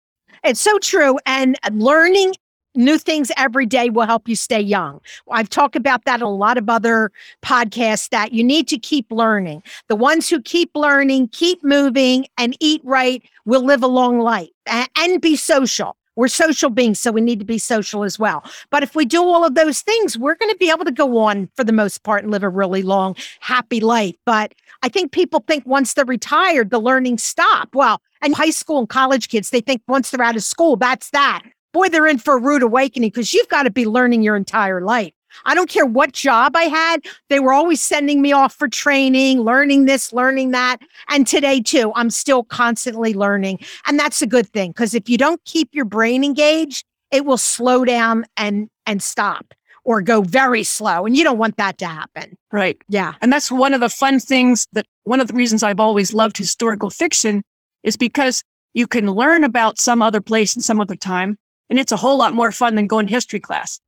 It's 0.44 0.60
so 0.60 0.78
true. 0.80 1.18
And 1.26 1.58
learning 1.72 2.34
new 2.76 2.98
things 2.98 3.32
every 3.38 3.66
day 3.66 3.90
will 3.90 4.06
help 4.06 4.28
you 4.28 4.36
stay 4.36 4.62
young. 4.62 5.02
I've 5.30 5.50
talked 5.50 5.76
about 5.76 6.06
that 6.06 6.22
a 6.22 6.28
lot 6.28 6.58
of 6.58 6.70
other 6.70 7.12
podcasts 7.42 8.10
that 8.10 8.34
you 8.34 8.44
need 8.44 8.68
to 8.70 8.78
keep 8.78 9.12
learning. 9.12 9.64
The 9.88 9.96
ones 9.96 10.30
who 10.30 10.42
keep 10.42 10.72
learning, 10.76 11.30
keep 11.30 11.64
moving, 11.64 12.28
and 12.38 12.56
eat 12.60 12.82
right 12.84 13.24
will 13.46 13.64
live 13.66 13.84
a 13.84 13.88
long 13.88 14.20
life 14.20 14.50
and, 14.66 14.90
and 14.98 15.22
be 15.22 15.36
social. 15.36 15.98
We're 16.18 16.28
social 16.28 16.70
beings, 16.70 17.00
so 17.00 17.12
we 17.12 17.22
need 17.22 17.40
to 17.40 17.46
be 17.46 17.58
social 17.58 18.04
as 18.04 18.20
well. 18.20 18.44
But 18.70 18.84
if 18.84 18.96
we 18.96 19.06
do 19.06 19.24
all 19.24 19.46
of 19.46 19.56
those 19.56 19.82
things, 19.82 20.18
we're 20.18 20.36
going 20.36 20.52
to 20.52 20.58
be 20.58 20.70
able 20.70 20.84
to 20.84 20.92
go 20.92 21.18
on 21.20 21.50
for 21.56 21.64
the 21.64 21.72
most 21.72 22.04
part 22.04 22.24
and 22.24 22.32
live 22.32 22.44
a 22.44 22.50
really 22.50 22.84
long, 22.84 23.16
happy 23.40 23.80
life. 23.80 24.16
But 24.26 24.54
I 24.84 24.90
think 24.90 25.14
people 25.14 25.42
think 25.48 25.66
once 25.66 25.94
they're 25.94 26.04
retired, 26.04 26.70
the 26.70 26.80
learning 26.80 27.18
stop. 27.18 27.74
Well, 27.74 28.02
and 28.22 28.36
high 28.36 28.50
school 28.50 28.80
and 28.80 28.90
college 28.90 29.30
kids, 29.30 29.52
they 29.52 29.62
think 29.62 29.82
once 29.88 30.12
they're 30.12 30.24
out 30.24 30.36
of 30.36 30.44
school, 30.44 30.76
that's 30.76 31.10
that 31.12 31.44
boy, 31.74 31.90
they're 31.90 32.08
in 32.08 32.18
for 32.18 32.38
a 32.38 32.42
rude 32.42 32.64
awakening 32.64 33.10
because 33.10 33.34
you've 33.34 33.48
got 33.48 33.64
to 33.64 33.72
be 33.72 33.86
learning 33.86 34.24
your 34.24 34.36
entire 34.36 34.82
life. 34.82 35.14
I 35.46 35.56
don't 35.56 35.70
care 35.70 35.86
what 35.86 36.12
job 36.12 36.56
I 36.56 36.64
had, 36.64 37.06
they 37.30 37.40
were 37.40 37.54
always 37.54 37.82
sending 37.82 38.22
me 38.22 38.34
off 38.34 38.54
for 38.54 38.68
training, 38.68 39.42
learning 39.42 39.86
this, 39.86 40.12
learning 40.12 40.52
that. 40.52 40.78
And 41.10 41.26
today, 41.26 41.62
too, 41.62 41.94
I'm 41.96 42.10
still 42.10 42.44
constantly 42.44 43.14
learning. 43.14 43.60
And 43.86 43.98
that's 43.98 44.22
a 44.22 44.28
good 44.28 44.48
thing 44.50 44.72
because 44.72 44.94
if 44.94 45.08
you 45.08 45.18
don't 45.18 45.44
keep 45.46 45.70
your 45.74 45.86
brain 45.86 46.24
engaged, 46.24 46.86
it 47.12 47.26
will 47.26 47.38
slow 47.38 47.86
down 47.86 48.26
and 48.38 48.70
and 48.86 49.04
stop 49.04 49.54
or 49.84 50.02
go 50.02 50.22
very 50.22 50.64
slow 50.64 51.06
and 51.06 51.18
you 51.18 51.24
don't 51.24 51.38
want 51.38 51.58
that 51.58 51.78
to 51.78 51.86
happen 51.86 52.38
right 52.52 52.78
yeah 52.88 53.14
and 53.22 53.32
that's 53.32 53.52
one 53.52 53.74
of 53.74 53.80
the 53.80 53.90
fun 53.90 54.20
things 54.20 54.68
that 54.74 54.86
one 55.04 55.20
of 55.20 55.28
the 55.28 55.34
reasons 55.34 55.64
i've 55.64 55.80
always 55.80 56.14
loved 56.14 56.38
historical 56.38 56.90
fiction 56.90 57.44
is 57.84 57.98
because 57.98 58.44
you 58.74 58.88
can 58.88 59.08
learn 59.08 59.44
about 59.44 59.78
some 59.78 60.02
other 60.02 60.22
place 60.22 60.56
in 60.56 60.62
some 60.62 60.80
other 60.80 60.96
time 60.96 61.38
and 61.72 61.80
it's 61.80 61.94
a 61.94 61.98
whole 61.98 62.18
lot 62.18 62.34
more 62.34 62.52
fun 62.52 62.76
than 62.76 62.86
going 62.86 63.08
to 63.08 63.14
history 63.14 63.40
class. 63.40 63.80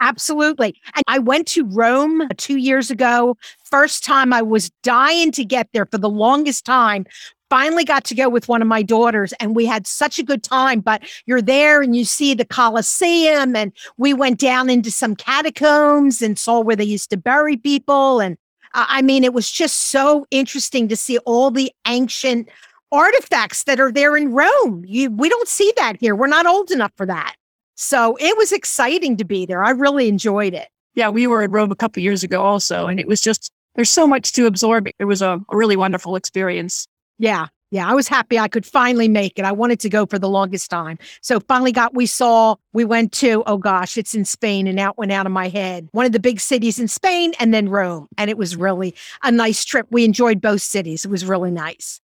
Absolutely. 0.00 0.74
And 0.94 1.04
I 1.06 1.18
went 1.18 1.46
to 1.48 1.64
Rome 1.64 2.28
two 2.36 2.56
years 2.56 2.90
ago. 2.90 3.36
First 3.64 4.04
time 4.04 4.32
I 4.32 4.42
was 4.42 4.70
dying 4.82 5.32
to 5.32 5.44
get 5.44 5.68
there 5.72 5.86
for 5.86 5.98
the 5.98 6.10
longest 6.10 6.64
time. 6.64 7.06
Finally 7.48 7.84
got 7.84 8.04
to 8.04 8.14
go 8.14 8.28
with 8.28 8.48
one 8.48 8.60
of 8.60 8.68
my 8.68 8.82
daughters 8.82 9.32
and 9.40 9.56
we 9.56 9.66
had 9.66 9.86
such 9.86 10.18
a 10.18 10.22
good 10.22 10.42
time. 10.42 10.80
But 10.80 11.02
you're 11.26 11.42
there 11.42 11.80
and 11.80 11.96
you 11.96 12.04
see 12.04 12.34
the 12.34 12.44
Colosseum 12.44 13.56
and 13.56 13.72
we 13.96 14.14
went 14.14 14.38
down 14.38 14.68
into 14.68 14.90
some 14.90 15.16
catacombs 15.16 16.20
and 16.20 16.38
saw 16.38 16.60
where 16.60 16.76
they 16.76 16.84
used 16.84 17.10
to 17.10 17.16
bury 17.16 17.56
people. 17.56 18.20
And 18.20 18.36
uh, 18.74 18.86
I 18.88 19.02
mean, 19.02 19.24
it 19.24 19.32
was 19.32 19.50
just 19.50 19.76
so 19.76 20.26
interesting 20.30 20.88
to 20.88 20.96
see 20.96 21.18
all 21.18 21.50
the 21.50 21.72
ancient 21.86 22.48
artifacts 22.92 23.64
that 23.64 23.80
are 23.80 23.92
there 23.92 24.16
in 24.16 24.32
Rome. 24.32 24.84
You, 24.86 25.10
we 25.10 25.28
don't 25.28 25.48
see 25.48 25.72
that 25.76 25.96
here. 26.00 26.14
We're 26.14 26.26
not 26.26 26.46
old 26.46 26.70
enough 26.70 26.92
for 26.96 27.06
that. 27.06 27.34
So 27.74 28.16
it 28.20 28.36
was 28.36 28.52
exciting 28.52 29.16
to 29.18 29.24
be 29.24 29.46
there. 29.46 29.62
I 29.62 29.70
really 29.70 30.08
enjoyed 30.08 30.54
it. 30.54 30.68
Yeah, 30.94 31.10
we 31.10 31.26
were 31.26 31.42
in 31.42 31.52
Rome 31.52 31.70
a 31.70 31.76
couple 31.76 32.02
years 32.02 32.24
ago 32.24 32.42
also, 32.42 32.86
and 32.86 32.98
it 32.98 33.06
was 33.06 33.20
just 33.20 33.52
there's 33.76 33.90
so 33.90 34.06
much 34.06 34.32
to 34.32 34.46
absorb. 34.46 34.88
It 34.98 35.04
was 35.04 35.22
a, 35.22 35.40
a 35.48 35.56
really 35.56 35.76
wonderful 35.76 36.16
experience. 36.16 36.88
Yeah. 37.18 37.46
Yeah, 37.70 37.88
I 37.88 37.94
was 37.94 38.08
happy 38.08 38.38
I 38.38 38.48
could 38.48 38.64
finally 38.64 39.08
make 39.08 39.38
it. 39.38 39.44
I 39.44 39.52
wanted 39.52 39.78
to 39.80 39.90
go 39.90 40.06
for 40.06 40.18
the 40.18 40.28
longest 40.28 40.70
time. 40.70 40.98
So 41.20 41.38
finally 41.38 41.70
got 41.70 41.94
we 41.94 42.06
saw 42.06 42.56
we 42.72 42.84
went 42.84 43.12
to 43.12 43.42
oh 43.46 43.58
gosh, 43.58 43.98
it's 43.98 44.14
in 44.14 44.24
Spain 44.24 44.66
and 44.66 44.80
out 44.80 44.96
went 44.96 45.12
out 45.12 45.26
of 45.26 45.32
my 45.32 45.48
head. 45.48 45.88
One 45.92 46.06
of 46.06 46.12
the 46.12 46.18
big 46.18 46.40
cities 46.40 46.78
in 46.78 46.88
Spain 46.88 47.34
and 47.38 47.52
then 47.52 47.68
Rome. 47.68 48.08
And 48.16 48.30
it 48.30 48.38
was 48.38 48.56
really 48.56 48.94
a 49.22 49.30
nice 49.30 49.64
trip. 49.64 49.86
We 49.90 50.06
enjoyed 50.06 50.40
both 50.40 50.62
cities. 50.62 51.04
It 51.04 51.10
was 51.10 51.26
really 51.26 51.50
nice. 51.50 52.00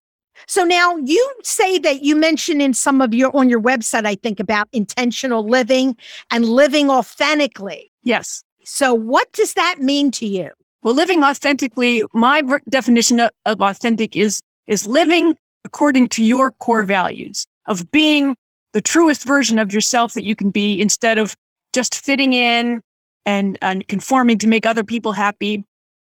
So 0.46 0.64
now 0.64 0.96
you 0.96 1.34
say 1.42 1.78
that 1.78 2.02
you 2.02 2.16
mentioned 2.16 2.62
in 2.62 2.74
some 2.74 3.00
of 3.00 3.14
your 3.14 3.34
on 3.36 3.48
your 3.48 3.60
website, 3.60 4.06
I 4.06 4.14
think 4.16 4.40
about 4.40 4.68
intentional 4.72 5.46
living 5.46 5.96
and 6.30 6.44
living 6.44 6.90
authentically. 6.90 7.90
Yes. 8.02 8.42
So 8.64 8.94
what 8.94 9.30
does 9.32 9.54
that 9.54 9.80
mean 9.80 10.10
to 10.12 10.26
you? 10.26 10.50
Well, 10.82 10.94
living 10.94 11.24
authentically, 11.24 12.02
my 12.12 12.42
definition 12.68 13.20
of, 13.20 13.30
of 13.46 13.60
authentic 13.60 14.16
is 14.16 14.40
is 14.66 14.86
living 14.86 15.36
according 15.64 16.08
to 16.08 16.24
your 16.24 16.52
core 16.52 16.82
values 16.82 17.46
of 17.66 17.90
being 17.90 18.36
the 18.72 18.80
truest 18.80 19.24
version 19.24 19.58
of 19.58 19.72
yourself 19.72 20.14
that 20.14 20.24
you 20.24 20.36
can 20.36 20.50
be 20.50 20.80
instead 20.80 21.16
of 21.16 21.34
just 21.72 21.94
fitting 21.94 22.32
in 22.32 22.80
and, 23.24 23.58
and 23.62 23.86
conforming 23.88 24.38
to 24.38 24.46
make 24.46 24.66
other 24.66 24.84
people 24.84 25.12
happy. 25.12 25.64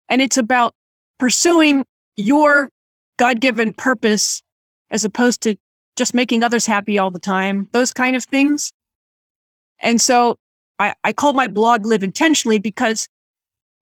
And 0.08 0.22
it's 0.22 0.36
about 0.36 0.74
pursuing 1.18 1.84
your 2.16 2.70
God 3.18 3.40
given 3.40 3.72
purpose 3.72 4.42
as 4.90 5.04
opposed 5.04 5.42
to 5.42 5.56
just 5.96 6.14
making 6.14 6.42
others 6.42 6.66
happy 6.66 6.98
all 6.98 7.10
the 7.10 7.18
time, 7.18 7.68
those 7.72 7.92
kind 7.92 8.16
of 8.16 8.24
things. 8.24 8.72
And 9.80 10.00
so 10.00 10.38
I, 10.78 10.94
I 11.04 11.12
call 11.12 11.32
my 11.32 11.48
blog 11.48 11.84
Live 11.86 12.02
Intentionally 12.02 12.58
because 12.58 13.08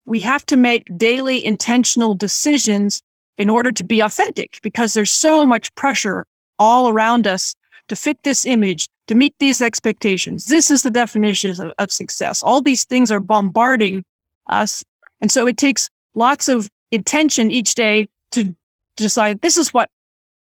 we 0.07 0.21
have 0.21 0.45
to 0.47 0.57
make 0.57 0.87
daily 0.97 1.45
intentional 1.45 2.15
decisions 2.15 3.03
in 3.39 3.51
order 3.51 3.73
to 3.73 3.85
be 3.85 4.01
authentic 4.01 4.59
because 4.63 4.95
there's 4.95 5.11
so 5.11 5.47
much 5.47 5.75
pressure 5.75 6.27
all 6.59 6.89
around 6.89 7.27
us 7.27 7.55
to 7.89 7.97
fit 7.97 8.23
this 8.23 8.45
image, 8.45 8.89
to 9.09 9.15
meet 9.15 9.35
these 9.39 9.61
expectations. 9.61 10.47
This 10.47 10.71
is 10.71 10.83
the 10.83 10.91
definition 10.91 11.51
of, 11.51 11.73
of 11.79 11.91
success. 11.91 12.43
All 12.43 12.61
these 12.61 12.85
things 12.85 13.11
are 13.11 13.21
bombarding 13.21 14.05
us. 14.49 14.85
And 15.21 15.31
so 15.31 15.47
it 15.47 15.57
takes 15.57 15.89
lots 16.15 16.49
of 16.49 16.69
intention 16.91 17.51
each 17.51 17.75
day 17.75 18.09
to 18.33 18.55
decide 19.03 19.41
this 19.41 19.57
is 19.57 19.73
what 19.73 19.91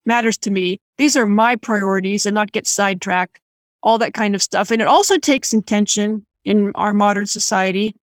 matters 0.06 0.36
to 0.38 0.50
me. 0.50 0.80
These 0.98 1.16
are 1.16 1.26
my 1.26 1.56
priorities 1.56 2.26
and 2.26 2.34
not 2.34 2.52
get 2.52 2.66
sidetracked, 2.66 3.40
all 3.82 3.98
that 3.98 4.14
kind 4.14 4.34
of 4.34 4.42
stuff. 4.42 4.70
And 4.70 4.80
it 4.82 4.88
also 4.88 5.18
takes 5.18 5.52
intention 5.52 6.24
in 6.44 6.72
our 6.74 6.92
modern 6.92 7.26
society 7.26 7.94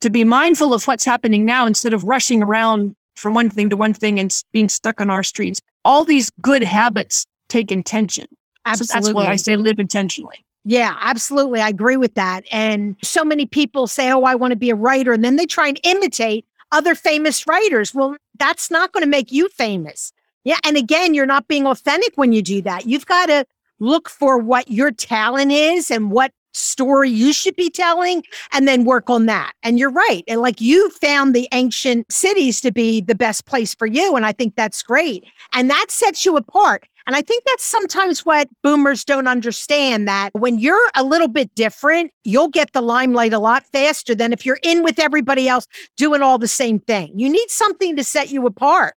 to 0.00 0.10
be 0.10 0.24
mindful 0.24 0.74
of 0.74 0.86
what's 0.86 1.04
happening 1.04 1.44
now 1.44 1.66
instead 1.66 1.94
of 1.94 2.04
rushing 2.04 2.42
around 2.42 2.94
from 3.14 3.34
one 3.34 3.48
thing 3.48 3.70
to 3.70 3.76
one 3.76 3.94
thing 3.94 4.20
and 4.20 4.42
being 4.52 4.68
stuck 4.68 5.00
on 5.00 5.08
our 5.08 5.22
streets. 5.22 5.60
All 5.84 6.04
these 6.04 6.30
good 6.42 6.62
habits 6.62 7.26
take 7.48 7.72
intention. 7.72 8.26
Absolutely. 8.66 8.86
So 8.86 8.94
that's 8.94 9.14
why 9.14 9.26
I 9.26 9.36
say 9.36 9.56
live 9.56 9.78
intentionally. 9.78 10.44
Yeah, 10.64 10.96
absolutely. 11.00 11.60
I 11.60 11.68
agree 11.68 11.96
with 11.96 12.14
that. 12.14 12.44
And 12.50 12.96
so 13.02 13.24
many 13.24 13.46
people 13.46 13.86
say, 13.86 14.10
Oh, 14.10 14.24
I 14.24 14.34
want 14.34 14.50
to 14.50 14.56
be 14.56 14.70
a 14.70 14.74
writer. 14.74 15.12
And 15.12 15.24
then 15.24 15.36
they 15.36 15.46
try 15.46 15.68
and 15.68 15.80
imitate 15.84 16.44
other 16.72 16.94
famous 16.94 17.46
writers. 17.46 17.94
Well, 17.94 18.16
that's 18.38 18.70
not 18.70 18.92
going 18.92 19.02
to 19.02 19.08
make 19.08 19.32
you 19.32 19.48
famous. 19.48 20.12
Yeah. 20.44 20.58
And 20.64 20.76
again, 20.76 21.14
you're 21.14 21.26
not 21.26 21.48
being 21.48 21.66
authentic 21.66 22.12
when 22.16 22.32
you 22.32 22.42
do 22.42 22.62
that. 22.62 22.86
You've 22.86 23.06
got 23.06 23.26
to 23.26 23.46
look 23.80 24.08
for 24.08 24.38
what 24.38 24.70
your 24.70 24.90
talent 24.90 25.52
is 25.52 25.90
and 25.90 26.10
what 26.10 26.32
story 26.56 27.10
you 27.10 27.32
should 27.32 27.56
be 27.56 27.70
telling 27.70 28.22
and 28.52 28.66
then 28.66 28.84
work 28.84 29.10
on 29.10 29.26
that. 29.26 29.52
And 29.62 29.78
you're 29.78 29.90
right. 29.90 30.24
And 30.26 30.40
like 30.40 30.60
you 30.60 30.90
found 30.90 31.34
the 31.34 31.48
ancient 31.52 32.10
cities 32.10 32.60
to 32.62 32.72
be 32.72 33.00
the 33.00 33.14
best 33.14 33.44
place 33.46 33.74
for 33.74 33.86
you. 33.86 34.16
And 34.16 34.24
I 34.24 34.32
think 34.32 34.56
that's 34.56 34.82
great. 34.82 35.24
And 35.52 35.68
that 35.70 35.86
sets 35.90 36.24
you 36.24 36.36
apart. 36.36 36.86
And 37.06 37.14
I 37.14 37.22
think 37.22 37.44
that's 37.44 37.64
sometimes 37.64 38.26
what 38.26 38.48
boomers 38.62 39.04
don't 39.04 39.28
understand 39.28 40.08
that 40.08 40.30
when 40.34 40.58
you're 40.58 40.90
a 40.96 41.04
little 41.04 41.28
bit 41.28 41.54
different, 41.54 42.10
you'll 42.24 42.48
get 42.48 42.72
the 42.72 42.80
limelight 42.80 43.32
a 43.32 43.38
lot 43.38 43.64
faster 43.66 44.14
than 44.14 44.32
if 44.32 44.44
you're 44.44 44.58
in 44.62 44.82
with 44.82 44.98
everybody 44.98 45.48
else 45.48 45.66
doing 45.96 46.20
all 46.20 46.36
the 46.38 46.48
same 46.48 46.80
thing. 46.80 47.12
You 47.16 47.28
need 47.28 47.48
something 47.48 47.94
to 47.96 48.02
set 48.02 48.30
you 48.30 48.44
apart. 48.46 48.94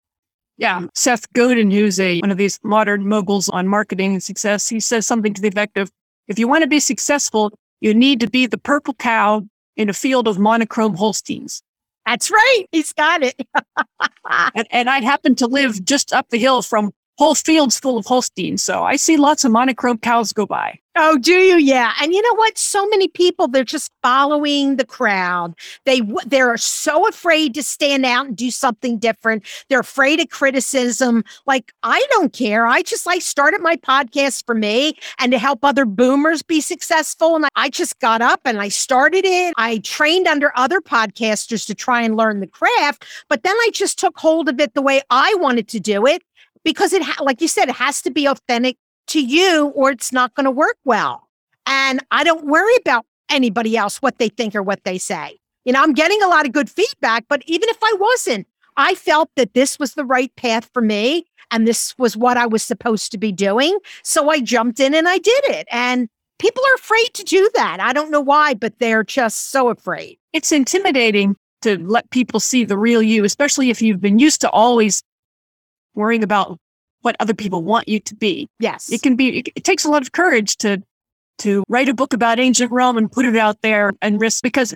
Yeah. 0.58 0.88
Seth 0.96 1.32
Godin, 1.34 1.70
who's 1.70 2.00
a 2.00 2.20
one 2.22 2.32
of 2.32 2.38
these 2.38 2.60
modern 2.64 3.08
moguls 3.08 3.50
on 3.50 3.68
marketing 3.68 4.14
and 4.14 4.24
success, 4.24 4.70
he 4.70 4.80
says 4.80 5.06
something 5.06 5.34
to 5.34 5.42
the 5.42 5.50
effect 5.50 5.78
of 5.78 5.92
if 6.28 6.40
you 6.40 6.48
want 6.48 6.64
to 6.64 6.68
be 6.68 6.80
successful, 6.80 7.52
you 7.82 7.94
need 7.94 8.20
to 8.22 8.30
be 8.30 8.48
the 8.48 8.58
purple 8.58 8.94
cow 8.94 9.44
in 9.76 9.90
a 9.90 9.94
field 9.94 10.28
of 10.28 10.40
monochrome 10.40 10.96
Holsteins. 10.96 11.62
That's 12.06 12.32
right. 12.32 12.64
He's 12.72 12.94
got 12.94 13.22
it. 13.22 13.36
and, 14.56 14.68
and 14.72 14.90
I 14.90 15.02
happen 15.02 15.36
to 15.36 15.48
live 15.48 15.84
just 15.84 16.14
up 16.14 16.30
the 16.30 16.40
hill 16.40 16.62
from 16.62 16.92
whole 17.18 17.36
fields 17.36 17.80
full 17.80 17.98
of 17.98 18.06
Holsteins. 18.06 18.62
So 18.62 18.84
I 18.84 18.96
see 18.96 19.18
lots 19.18 19.44
of 19.44 19.52
monochrome 19.52 19.98
cows 19.98 20.32
go 20.34 20.46
by. 20.46 20.80
Oh, 21.00 21.16
do 21.20 21.34
you? 21.34 21.58
Yeah. 21.58 21.94
And 22.02 22.12
you 22.12 22.24
know 22.24 22.34
what? 22.36 22.58
So 22.58 22.88
many 22.88 23.08
people, 23.08 23.48
they're 23.48 23.64
just 23.64 23.92
following 24.02 24.78
the 24.78 24.86
crowd. 24.86 25.54
They, 25.86 26.02
they're 26.26 26.58
so 26.58 27.08
afraid 27.08 27.54
to 27.54 27.62
stand 27.62 28.04
out 28.04 28.26
and 28.26 28.36
do 28.36 28.50
something 28.50 28.98
different. 28.98 29.46
They're 29.70 29.82
afraid 29.82 30.20
of 30.20 30.30
criticism. 30.30 31.24
Like, 31.46 31.72
I 31.84 32.04
don't 32.10 32.34
care. 32.34 32.66
I 32.66 32.82
just 32.82 33.06
like 33.06 33.22
started 33.22 33.62
my 33.62 33.76
podcast 33.76 34.44
for 34.48 34.56
me 34.56 34.98
and 35.20 35.32
to 35.32 35.38
help 35.38 35.64
other 35.64 35.86
boomers 35.86 36.42
be 36.42 36.62
successful. 36.62 37.36
And 37.36 37.46
I 37.56 37.70
just 37.70 38.00
got 38.00 38.24
up 38.24 38.42
and 38.44 38.60
I 38.60 38.70
started 38.70 39.24
it. 39.24 39.54
I 39.56 39.78
trained 39.80 40.28
under 40.28 40.52
other 40.56 40.82
podcasters 40.82 41.68
to 41.68 41.76
try 41.76 42.02
and 42.02 42.18
learn 42.18 42.40
the 42.40 42.48
craft, 42.48 43.06
but 43.30 43.44
then 43.44 43.56
I 43.56 43.70
just 43.72 44.00
took 44.00 44.18
hold 44.18 44.50
of 44.50 44.60
it 44.60 44.74
the 44.74 44.82
way 44.82 45.02
I 45.12 45.36
wanted 45.36 45.68
to 45.70 45.80
do 45.80 46.08
it 46.08 46.24
because 46.68 46.92
it, 46.92 47.02
ha- 47.02 47.24
like 47.24 47.40
you 47.40 47.48
said, 47.48 47.70
it 47.70 47.76
has 47.76 48.02
to 48.02 48.12
be 48.12 48.26
authentic 48.26 48.76
to 49.08 49.22
you 49.22 49.68
or 49.68 49.90
it's 49.90 50.12
not 50.12 50.36
going 50.36 50.44
to 50.44 50.52
work 50.52 50.76
well. 50.84 51.30
And 51.66 52.04
I 52.12 52.26
don't 52.26 52.46
worry 52.46 52.76
about 52.76 53.06
anybody 53.30 53.78
else, 53.78 54.02
what 54.02 54.18
they 54.18 54.28
think 54.28 54.54
or 54.54 54.62
what 54.62 54.84
they 54.84 54.98
say. 54.98 55.38
You 55.64 55.72
know, 55.72 55.82
I'm 55.82 55.94
getting 55.94 56.22
a 56.22 56.28
lot 56.28 56.46
of 56.46 56.52
good 56.52 56.70
feedback, 56.70 57.24
but 57.30 57.42
even 57.46 57.70
if 57.70 57.78
I 57.82 57.96
wasn't, 57.98 58.48
I 58.76 58.96
felt 58.96 59.30
that 59.38 59.54
this 59.54 59.80
was 59.80 59.94
the 59.94 60.04
right 60.04 60.36
path 60.36 60.70
for 60.74 60.82
me 60.82 61.26
and 61.52 61.66
this 61.66 61.98
was 61.98 62.18
what 62.18 62.36
I 62.36 62.46
was 62.46 62.64
supposed 62.64 63.14
to 63.14 63.18
be 63.18 63.32
doing. 63.32 63.80
So 64.04 64.30
I 64.30 64.42
jumped 64.42 64.82
in 64.82 64.94
and 64.94 65.08
I 65.08 65.20
did 65.20 65.46
it. 65.46 65.70
And 65.72 66.10
people 66.38 66.64
are 66.70 66.76
afraid 66.76 67.14
to 67.14 67.24
do 67.24 67.50
that. 67.56 67.80
I 67.80 67.94
don't 67.94 68.12
know 68.12 68.20
why, 68.20 68.56
but 68.56 68.78
they're 68.80 69.06
just 69.06 69.52
so 69.52 69.70
afraid. 69.70 70.18
It's 70.34 70.52
intimidating 70.52 71.38
to 71.62 71.78
let 71.80 72.10
people 72.10 72.42
see 72.42 72.66
the 72.66 72.78
real 72.78 73.02
you, 73.02 73.24
especially 73.24 73.70
if 73.70 73.82
you've 73.82 74.02
been 74.02 74.20
used 74.20 74.42
to 74.42 74.50
always 74.50 75.02
worrying 75.98 76.24
about 76.24 76.58
what 77.02 77.16
other 77.20 77.34
people 77.34 77.64
want 77.64 77.88
you 77.88 78.00
to 78.00 78.16
be. 78.16 78.50
Yes. 78.60 78.92
It 78.92 79.02
can 79.02 79.16
be, 79.16 79.40
it, 79.40 79.50
it 79.56 79.64
takes 79.64 79.86
a 79.86 79.90
lot 79.90 80.02
of 80.02 80.12
courage 80.12 80.58
to, 80.58 80.82
to 81.40 81.64
write 81.68 81.90
a 81.90 81.94
book 81.94 82.14
about 82.14 82.40
ancient 82.40 82.72
Rome 82.72 82.98
and 82.98 83.12
put 83.12 83.26
it 83.26 83.36
out 83.36 83.62
there 83.62 83.92
and 84.02 84.20
risk 84.20 84.44
because 84.44 84.74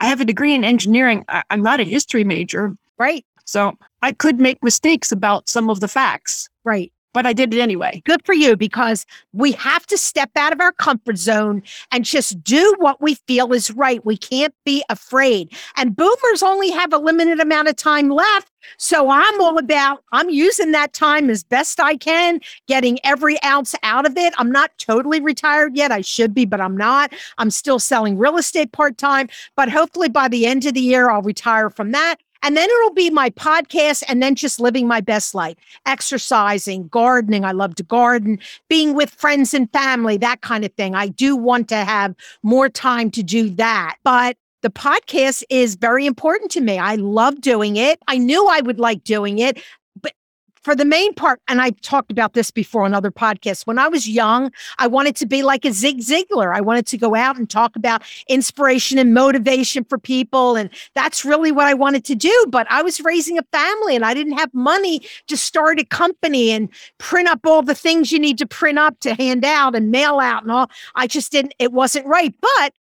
I 0.00 0.06
have 0.06 0.20
a 0.20 0.24
degree 0.24 0.54
in 0.54 0.64
engineering. 0.64 1.24
I, 1.28 1.42
I'm 1.50 1.62
not 1.62 1.80
a 1.80 1.84
history 1.84 2.24
major. 2.24 2.76
Right. 2.98 3.24
So 3.44 3.76
I 4.02 4.12
could 4.12 4.40
make 4.40 4.62
mistakes 4.62 5.12
about 5.12 5.48
some 5.48 5.70
of 5.70 5.80
the 5.80 5.88
facts. 5.88 6.48
Right 6.64 6.92
but 7.14 7.24
I 7.24 7.32
did 7.32 7.54
it 7.54 7.60
anyway. 7.60 8.02
Good 8.04 8.26
for 8.26 8.34
you 8.34 8.56
because 8.56 9.06
we 9.32 9.52
have 9.52 9.86
to 9.86 9.96
step 9.96 10.30
out 10.36 10.52
of 10.52 10.60
our 10.60 10.72
comfort 10.72 11.16
zone 11.16 11.62
and 11.90 12.04
just 12.04 12.42
do 12.42 12.74
what 12.78 13.00
we 13.00 13.14
feel 13.26 13.54
is 13.54 13.70
right. 13.70 14.04
We 14.04 14.18
can't 14.18 14.54
be 14.66 14.84
afraid. 14.90 15.54
And 15.76 15.96
boomers 15.96 16.42
only 16.42 16.70
have 16.72 16.92
a 16.92 16.98
limited 16.98 17.40
amount 17.40 17.68
of 17.68 17.76
time 17.76 18.10
left. 18.10 18.50
So 18.76 19.10
I'm 19.10 19.40
all 19.40 19.58
about, 19.58 20.04
I'm 20.12 20.30
using 20.30 20.72
that 20.72 20.92
time 20.92 21.30
as 21.30 21.44
best 21.44 21.80
I 21.80 21.96
can, 21.96 22.40
getting 22.66 22.98
every 23.04 23.42
ounce 23.42 23.74
out 23.82 24.06
of 24.06 24.16
it. 24.16 24.34
I'm 24.36 24.50
not 24.50 24.70
totally 24.78 25.20
retired 25.20 25.76
yet. 25.76 25.92
I 25.92 26.00
should 26.00 26.34
be, 26.34 26.44
but 26.44 26.60
I'm 26.60 26.76
not. 26.76 27.12
I'm 27.38 27.50
still 27.50 27.78
selling 27.78 28.18
real 28.18 28.36
estate 28.36 28.72
part 28.72 28.98
time. 28.98 29.28
But 29.56 29.68
hopefully 29.68 30.08
by 30.08 30.28
the 30.28 30.46
end 30.46 30.66
of 30.66 30.74
the 30.74 30.80
year, 30.80 31.10
I'll 31.10 31.22
retire 31.22 31.70
from 31.70 31.92
that 31.92 32.16
And 32.44 32.58
then 32.58 32.68
it'll 32.68 32.92
be 32.92 33.08
my 33.08 33.30
podcast 33.30 34.02
and 34.06 34.22
then 34.22 34.34
just 34.34 34.60
living 34.60 34.86
my 34.86 35.00
best 35.00 35.34
life, 35.34 35.56
exercising, 35.86 36.88
gardening. 36.88 37.42
I 37.42 37.52
love 37.52 37.74
to 37.76 37.82
garden, 37.82 38.38
being 38.68 38.94
with 38.94 39.08
friends 39.08 39.54
and 39.54 39.72
family, 39.72 40.18
that 40.18 40.42
kind 40.42 40.62
of 40.62 40.72
thing. 40.74 40.94
I 40.94 41.08
do 41.08 41.36
want 41.36 41.70
to 41.70 41.76
have 41.76 42.14
more 42.42 42.68
time 42.68 43.10
to 43.12 43.22
do 43.22 43.48
that. 43.50 43.96
But 44.04 44.36
the 44.64 44.70
podcast 44.70 45.44
is 45.50 45.74
very 45.74 46.06
important 46.06 46.50
to 46.52 46.60
me. 46.62 46.78
I 46.78 46.94
love 46.94 47.42
doing 47.42 47.76
it. 47.76 48.00
I 48.08 48.16
knew 48.16 48.48
I 48.48 48.62
would 48.62 48.80
like 48.80 49.04
doing 49.04 49.38
it 49.38 49.62
But 50.00 50.14
for 50.62 50.74
the 50.74 50.86
main 50.86 51.12
part, 51.12 51.42
and 51.48 51.60
I've 51.60 51.78
talked 51.82 52.10
about 52.10 52.32
this 52.32 52.50
before 52.50 52.84
on 52.86 52.94
other 52.94 53.10
podcasts, 53.10 53.66
when 53.66 53.78
I 53.78 53.88
was 53.88 54.08
young, 54.08 54.50
I 54.78 54.86
wanted 54.86 55.16
to 55.16 55.26
be 55.26 55.42
like 55.42 55.66
a 55.66 55.72
Zig 55.72 55.98
Ziglar. 55.98 56.56
I 56.56 56.62
wanted 56.62 56.86
to 56.86 56.96
go 56.96 57.14
out 57.14 57.36
and 57.36 57.50
talk 57.50 57.76
about 57.76 58.02
inspiration 58.26 58.96
and 58.98 59.12
motivation 59.12 59.84
for 59.84 59.98
people. 59.98 60.56
And 60.56 60.70
that's 60.94 61.26
really 61.26 61.52
what 61.52 61.66
I 61.66 61.74
wanted 61.74 62.06
to 62.06 62.14
do. 62.14 62.46
But 62.48 62.66
I 62.70 62.82
was 62.82 62.98
raising 63.02 63.36
a 63.38 63.42
family 63.52 63.94
and 63.94 64.06
I 64.06 64.14
didn't 64.14 64.38
have 64.38 64.54
money 64.54 65.02
to 65.28 65.36
start 65.36 65.78
a 65.78 65.84
company 65.84 66.50
and 66.52 66.70
print 66.96 67.28
up 67.28 67.40
all 67.44 67.60
the 67.60 67.74
things 67.74 68.12
you 68.12 68.18
need 68.18 68.38
to 68.38 68.46
print 68.46 68.78
up 68.78 68.98
to 69.00 69.12
hand 69.14 69.44
out 69.44 69.76
and 69.76 69.90
mail 69.90 70.20
out 70.20 70.42
and 70.42 70.50
all. 70.50 70.70
I 70.94 71.06
just 71.06 71.30
didn't, 71.30 71.54
it 71.58 71.72
wasn't 71.72 72.06
right. 72.06 72.34
But 72.40 72.72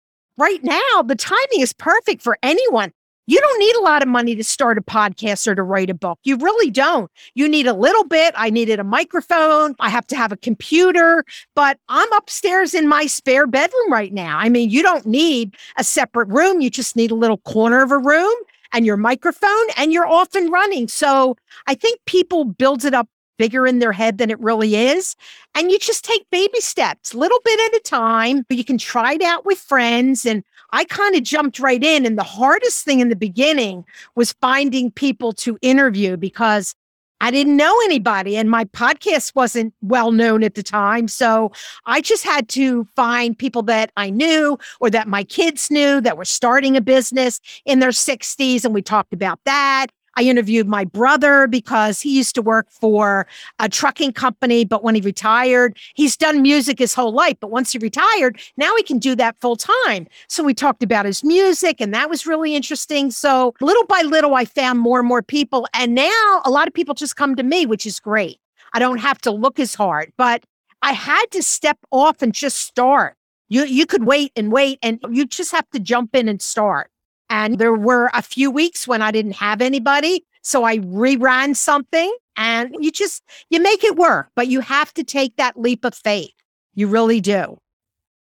right 0.43 0.63
now, 0.65 1.03
the 1.05 1.15
timing 1.17 1.61
is 1.61 1.73
perfect 1.73 2.21
for 2.21 2.37
anyone 2.43 2.93
you 3.27 3.41
don't 3.41 3.59
need 3.61 3.77
a 3.77 3.83
lot 3.83 4.03
of 4.03 4.09
money 4.09 4.35
to 4.35 4.43
start 4.43 4.79
a 4.79 4.83
podcast 4.83 5.47
or 5.47 5.55
to 5.55 5.63
write 5.63 5.91
a 5.91 5.95
book. 5.95 6.19
You 6.25 6.37
really 6.37 6.71
don't. 6.71 7.11
You 7.35 7.49
need 7.49 7.69
a 7.69 7.73
little 7.73 8.05
bit. 8.05 8.35
I 8.37 8.51
needed 8.51 8.81
a 8.81 8.85
microphone. 8.85 9.77
I 9.79 9.91
have 9.91 10.07
to 10.09 10.17
have 10.17 10.33
a 10.33 10.37
computer, 10.37 11.25
but 11.55 11.79
I'm 11.89 12.13
upstairs 12.15 12.75
in 12.75 12.89
my 12.89 13.07
spare 13.07 13.47
bedroom 13.47 13.93
right 13.93 14.13
now. 14.13 14.39
I 14.39 14.49
mean, 14.49 14.71
you 14.71 14.83
don't 14.83 15.07
need 15.07 15.55
a 15.77 15.85
separate 15.85 16.29
room. 16.29 16.61
You 16.61 16.69
just 16.69 16.97
need 16.97 17.13
a 17.13 17.17
little 17.17 17.39
corner 17.39 17.83
of 17.83 17.93
a 17.93 17.99
room 17.99 18.35
and 18.73 18.85
your 18.85 18.97
microphone 18.97 19.67
and 19.77 19.93
you're 19.93 20.07
off 20.07 20.35
and 20.35 20.51
running. 20.51 20.89
So 20.89 21.37
I 21.69 21.75
think 21.75 22.01
people 22.07 22.45
build 22.45 22.85
it 22.85 22.95
up 22.95 23.09
bigger 23.43 23.67
in 23.67 23.81
their 23.81 23.91
head 23.91 24.19
than 24.19 24.31
it 24.31 24.39
really 24.39 24.77
is. 24.77 25.17
And 25.57 25.73
you 25.73 25.77
just 25.81 26.05
take 26.05 26.31
baby 26.31 26.61
steps, 26.61 27.13
little 27.13 27.41
bit 27.45 27.59
at 27.59 27.77
a 27.77 27.83
time. 27.83 28.47
But 28.49 28.57
you 28.57 28.65
can 28.65 28.79
try 28.79 29.15
it 29.15 29.23
out 29.23 29.45
with 29.45 29.59
friends. 29.59 30.25
And 30.25 30.45
I 30.71 30.85
kind 30.85 31.17
of 31.17 31.25
jumped 31.25 31.59
right 31.59 31.83
in. 31.83 32.07
And 32.07 32.17
the 32.17 32.23
hardest 32.23 32.85
thing 32.85 33.01
in 33.01 33.09
the 33.09 33.17
beginning 33.17 33.85
was 34.15 34.33
finding 34.41 34.93
people 34.93 35.33
to 35.33 35.59
interview 35.61 36.17
because 36.17 36.77
I 37.21 37.33
didn't 37.33 37.57
know 37.57 37.77
anybody 37.85 38.37
and 38.37 38.49
my 38.49 38.65
podcast 38.67 39.35
wasn't 39.35 39.75
well 39.83 40.13
known 40.13 40.45
at 40.45 40.55
the 40.55 40.63
time. 40.63 41.09
So 41.09 41.51
I 41.85 42.01
just 42.01 42.23
had 42.23 42.49
to 42.51 42.87
find 42.95 43.37
people 43.37 43.63
that 43.65 43.91
I 43.97 44.11
knew 44.11 44.57
or 44.81 44.89
that 44.91 45.09
my 45.09 45.25
kids 45.25 45.69
knew 45.69 46.01
that 46.01 46.17
were 46.17 46.25
starting 46.25 46.77
a 46.77 46.81
business 46.81 47.41
in 47.65 47.81
their 47.81 47.91
60s. 47.91 48.65
And 48.65 48.73
we 48.73 48.83
talked 48.83 49.13
about 49.13 49.41
that. 49.47 49.89
I 50.15 50.23
interviewed 50.25 50.69
my 50.69 50.85
brother 50.85 51.47
because 51.47 52.01
he 52.01 52.17
used 52.17 52.35
to 52.35 52.43
work 52.43 52.71
for 52.71 53.27
a 53.59 53.69
trucking 53.69 54.13
company, 54.13 54.65
but 54.65 54.85
when 54.85 54.95
he 54.95 55.01
retired, 55.01 55.79
he's 55.95 56.17
done 56.17 56.43
music 56.43 56.79
his 56.79 56.95
whole 56.95 57.13
life. 57.13 57.37
But 57.41 57.51
once 57.51 57.73
he 57.73 57.79
retired, 57.79 58.41
now 58.57 58.77
he 58.77 58.83
can 58.83 58.99
do 58.99 59.15
that 59.17 59.41
full 59.41 59.57
time. 59.57 60.07
So 60.29 60.45
we 60.45 60.55
talked 60.55 60.83
about 60.83 61.07
his 61.07 61.25
music, 61.25 61.81
and 61.81 61.95
that 61.95 62.11
was 62.11 62.27
really 62.27 62.55
interesting. 62.55 63.11
So 63.11 63.55
little 63.61 63.87
by 63.87 64.03
little, 64.03 64.35
I 64.35 64.45
found 64.45 64.79
more 64.79 64.99
and 64.99 65.09
more 65.09 65.23
people. 65.23 65.67
And 65.75 65.95
now 65.95 66.43
a 66.45 66.51
lot 66.51 66.69
of 66.69 66.75
people 66.75 66.95
just 66.95 67.17
come 67.17 67.35
to 67.37 67.43
me, 67.43 67.67
which 67.67 67.87
is 67.87 67.99
great. 67.99 68.39
I 68.75 68.79
don't 68.79 68.99
have 68.99 69.21
to 69.23 69.31
look 69.31 69.59
as 69.59 69.75
hard, 69.75 70.13
but 70.17 70.45
I 70.83 70.93
had 70.93 71.27
to 71.33 71.43
step 71.43 71.79
off 71.91 72.23
and 72.23 72.35
just 72.35 72.59
start. 72.59 73.17
You, 73.49 73.65
you 73.65 73.87
could 73.87 74.05
wait 74.05 74.33
and 74.35 74.51
wait, 74.51 74.79
and 74.83 74.99
you 75.11 75.27
just 75.27 75.53
have 75.53 75.69
to 75.71 75.79
jump 75.79 76.15
in 76.15 76.29
and 76.29 76.41
start. 76.41 76.91
And 77.33 77.59
there 77.59 77.73
were 77.73 78.11
a 78.13 78.21
few 78.21 78.51
weeks 78.51 78.87
when 78.87 79.01
I 79.01 79.11
didn't 79.11 79.37
have 79.37 79.63
anybody. 79.63 80.23
So 80.43 80.65
I 80.65 80.77
reran 80.79 81.57
something 81.57 82.15
and 82.37 82.77
you 82.79 82.93
just, 82.93 83.23
you 83.49 83.59
make 83.59 83.83
it 83.83 83.97
work, 83.97 84.29
but 84.37 84.49
you 84.49 84.61
have 84.61 84.93
to 84.93 85.03
take 85.03 85.37
that 85.37 85.59
leap 85.59 85.83
of 85.87 85.95
faith. 85.95 86.35
You 86.75 86.89
really 86.89 87.23
do. 87.23 87.57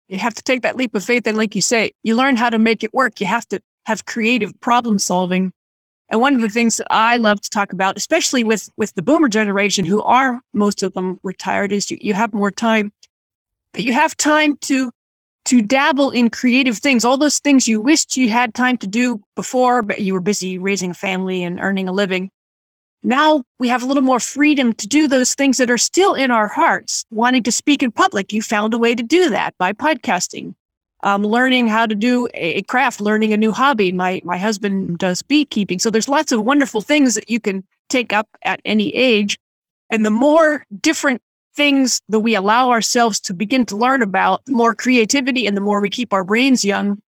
You 0.10 0.20
have 0.20 0.36
to 0.36 0.44
take 0.44 0.62
that 0.62 0.76
leap 0.76 0.94
of 0.94 1.04
faith. 1.04 1.26
And 1.26 1.38
like 1.38 1.56
you 1.56 1.62
say, 1.64 1.92
you 2.04 2.16
learn 2.16 2.36
how 2.36 2.52
to 2.52 2.60
make 2.60 2.84
it 2.84 2.94
work. 2.94 3.20
You 3.20 3.26
have 3.26 3.48
to 3.48 3.60
have 3.88 4.06
creative 4.06 4.54
problem 4.60 5.00
solving. 5.00 5.54
And 6.10 6.22
one 6.22 6.36
of 6.36 6.42
the 6.42 6.50
things 6.50 6.78
that 6.78 6.88
I 6.92 7.18
love 7.18 7.42
to 7.42 7.50
talk 7.50 7.74
about, 7.74 7.98
especially 7.98 8.44
with, 8.44 8.70
with 8.78 8.94
the 8.94 9.02
boomer 9.02 9.28
generation, 9.28 9.86
who 9.86 10.04
are 10.04 10.40
most 10.54 10.84
of 10.84 10.94
them 10.94 11.20
retired, 11.24 11.72
is 11.72 11.90
you, 11.90 11.98
you 12.00 12.14
have 12.14 12.32
more 12.32 12.52
time, 12.52 12.94
but 13.74 13.84
you 13.84 13.94
have 13.94 14.16
time 14.16 14.56
to 14.62 14.92
to 15.50 15.64
dabble 15.64 16.12
in 16.12 16.30
creative 16.30 16.78
things, 16.78 17.04
all 17.04 17.18
those 17.18 17.40
things 17.40 17.68
you 17.68 17.82
wished 17.82 18.16
you 18.16 18.30
had 18.30 18.54
time 18.54 18.78
to 18.78 18.86
do 18.86 19.20
before, 19.36 19.82
but 19.82 20.00
you 20.00 20.14
were 20.14 20.20
busy 20.20 20.60
raising 20.60 20.92
a 20.92 20.94
family 20.94 21.44
and 21.44 21.60
earning 21.60 21.90
a 21.90 21.92
living. 21.92 22.30
Now 23.02 23.44
we 23.58 23.68
have 23.68 23.82
a 23.82 23.88
little 23.88 24.04
more 24.04 24.20
freedom 24.20 24.74
to 24.74 24.88
do 24.88 25.08
those 25.08 25.34
things 25.34 25.58
that 25.58 25.72
are 25.72 25.78
still 25.80 26.14
in 26.14 26.30
our 26.30 26.48
hearts. 26.48 27.04
Wanting 27.10 27.42
to 27.42 27.52
speak 27.52 27.82
in 27.82 27.92
public, 27.92 28.32
you 28.32 28.44
found 28.44 28.76
a 28.76 28.78
way 28.78 28.94
to 28.94 29.02
do 29.02 29.32
that 29.32 29.56
by 29.58 29.74
podcasting. 29.74 30.54
Um, 31.02 31.24
learning 31.24 31.68
how 31.68 31.88
to 31.88 31.96
do 31.96 32.28
a 32.36 32.62
craft, 32.64 33.02
learning 33.02 33.34
a 33.34 33.38
new 33.38 33.52
hobby. 33.52 33.92
My 33.92 34.22
my 34.24 34.38
husband 34.38 35.00
does 35.00 35.24
beekeeping, 35.24 35.80
so 35.80 35.90
there's 35.90 36.10
lots 36.10 36.32
of 36.32 36.44
wonderful 36.44 36.82
things 36.82 37.16
that 37.16 37.28
you 37.28 37.40
can 37.40 37.64
take 37.90 38.14
up 38.14 38.28
at 38.44 38.62
any 38.66 38.94
age. 38.94 39.40
And 39.90 40.06
the 40.06 40.12
more 40.12 40.66
different 40.80 41.24
things 41.60 42.02
that 42.08 42.22
we 42.22 42.36
allow 42.36 42.70
ourselves 42.70 43.20
to 43.20 43.34
begin 43.34 43.66
to 43.66 43.76
learn 43.76 44.02
about, 44.02 44.46
the 44.46 44.54
more 44.54 44.74
creativity 44.74 45.46
and 45.46 45.58
the 45.58 45.62
more 45.62 45.82
we 45.82 45.90
keep 45.90 46.14
our 46.14 46.24
brains 46.24 46.64
young. 46.64 47.02